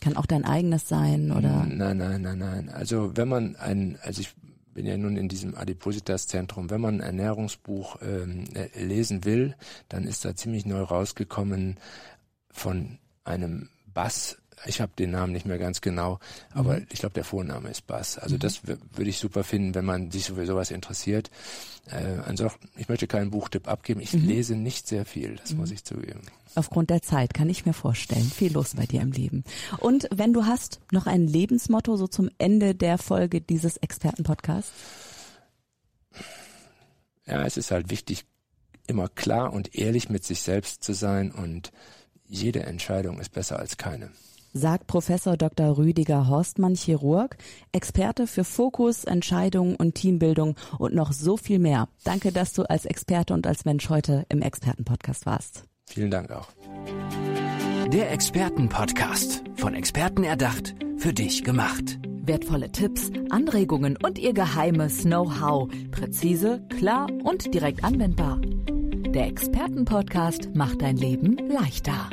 kann 0.00 0.16
auch 0.16 0.26
dein 0.26 0.44
eigenes 0.44 0.88
sein, 0.88 1.30
oder? 1.30 1.64
Nein, 1.64 1.96
nein, 1.96 2.22
nein, 2.22 2.38
nein. 2.38 2.68
Also 2.68 3.16
wenn 3.16 3.28
man 3.28 3.56
ein, 3.56 3.98
also 4.02 4.20
ich 4.20 4.34
bin 4.74 4.86
ja 4.86 4.96
nun 4.96 5.16
in 5.16 5.28
diesem 5.28 5.54
Adipositas-Zentrum, 5.54 6.70
wenn 6.70 6.80
man 6.80 6.96
ein 6.96 7.06
Ernährungsbuch 7.18 7.98
ähm, 8.02 8.44
äh, 8.54 8.84
lesen 8.84 9.24
will, 9.24 9.54
dann 9.88 10.04
ist 10.04 10.24
da 10.24 10.34
ziemlich 10.34 10.66
neu 10.66 10.82
rausgekommen 10.82 11.78
von 12.50 12.98
einem 13.24 13.68
Bass 13.92 14.36
ich 14.66 14.80
habe 14.80 14.92
den 14.98 15.10
Namen 15.10 15.32
nicht 15.32 15.46
mehr 15.46 15.58
ganz 15.58 15.80
genau, 15.80 16.18
aber 16.50 16.78
mhm. 16.78 16.86
ich 16.90 17.00
glaube, 17.00 17.14
der 17.14 17.24
Vorname 17.24 17.68
ist 17.70 17.86
Bass. 17.86 18.18
Also 18.18 18.36
mhm. 18.36 18.40
das 18.40 18.66
würde 18.66 19.10
ich 19.10 19.18
super 19.18 19.44
finden, 19.44 19.74
wenn 19.74 19.84
man 19.84 20.10
sich 20.10 20.26
für 20.26 20.46
sowas 20.46 20.70
interessiert. 20.70 21.30
Äh, 21.86 22.20
ansonsten, 22.24 22.68
ich 22.76 22.88
möchte 22.88 23.06
keinen 23.06 23.30
Buchtipp 23.30 23.68
abgeben. 23.68 24.00
Ich 24.00 24.12
mhm. 24.12 24.26
lese 24.26 24.54
nicht 24.54 24.86
sehr 24.86 25.04
viel, 25.04 25.36
das 25.36 25.52
muss 25.52 25.70
mhm. 25.70 25.74
ich 25.74 25.84
zugeben. 25.84 26.20
Aufgrund 26.54 26.90
der 26.90 27.02
Zeit 27.02 27.34
kann 27.34 27.48
ich 27.48 27.66
mir 27.66 27.72
vorstellen. 27.72 28.24
Viel 28.24 28.52
los 28.52 28.74
bei 28.76 28.86
dir 28.86 29.00
im 29.00 29.12
Leben. 29.12 29.42
Und 29.78 30.08
wenn 30.12 30.32
du 30.32 30.44
hast 30.44 30.80
noch 30.90 31.06
ein 31.06 31.26
Lebensmotto 31.26 31.96
so 31.96 32.06
zum 32.06 32.30
Ende 32.38 32.74
der 32.74 32.98
Folge 32.98 33.40
dieses 33.40 33.78
Expertenpodcasts? 33.78 34.72
Ja, 37.26 37.44
es 37.44 37.56
ist 37.56 37.70
halt 37.70 37.90
wichtig, 37.90 38.26
immer 38.86 39.08
klar 39.08 39.52
und 39.52 39.74
ehrlich 39.74 40.10
mit 40.10 40.24
sich 40.24 40.42
selbst 40.42 40.84
zu 40.84 40.92
sein 40.92 41.32
und 41.32 41.72
jede 42.32 42.64
Entscheidung 42.64 43.20
ist 43.20 43.32
besser 43.32 43.58
als 43.58 43.76
keine 43.76 44.10
sagt 44.54 44.86
Professor 44.86 45.36
Dr. 45.36 45.78
Rüdiger 45.78 46.28
Horstmann, 46.28 46.74
Chirurg, 46.74 47.36
Experte 47.72 48.26
für 48.26 48.44
Fokus, 48.44 49.04
Entscheidungen 49.04 49.76
und 49.76 49.94
Teambildung 49.94 50.56
und 50.78 50.94
noch 50.94 51.12
so 51.12 51.36
viel 51.36 51.58
mehr. 51.58 51.88
Danke, 52.04 52.32
dass 52.32 52.52
du 52.52 52.68
als 52.68 52.84
Experte 52.84 53.34
und 53.34 53.46
als 53.46 53.64
Mensch 53.64 53.88
heute 53.88 54.26
im 54.28 54.42
Expertenpodcast 54.42 55.26
warst. 55.26 55.64
Vielen 55.86 56.10
Dank 56.10 56.30
auch. 56.30 56.48
Der 57.88 58.12
Expertenpodcast, 58.12 59.42
von 59.56 59.74
Experten 59.74 60.24
erdacht, 60.24 60.74
für 60.96 61.12
dich 61.12 61.44
gemacht. 61.44 61.98
Wertvolle 62.24 62.70
Tipps, 62.70 63.10
Anregungen 63.30 63.98
und 64.02 64.18
ihr 64.18 64.32
geheimes 64.32 65.02
Know-how. 65.02 65.70
Präzise, 65.90 66.62
klar 66.78 67.08
und 67.24 67.52
direkt 67.52 67.84
anwendbar. 67.84 68.40
Der 68.40 69.26
Expertenpodcast 69.26 70.54
macht 70.54 70.80
dein 70.80 70.96
Leben 70.96 71.36
leichter. 71.48 72.08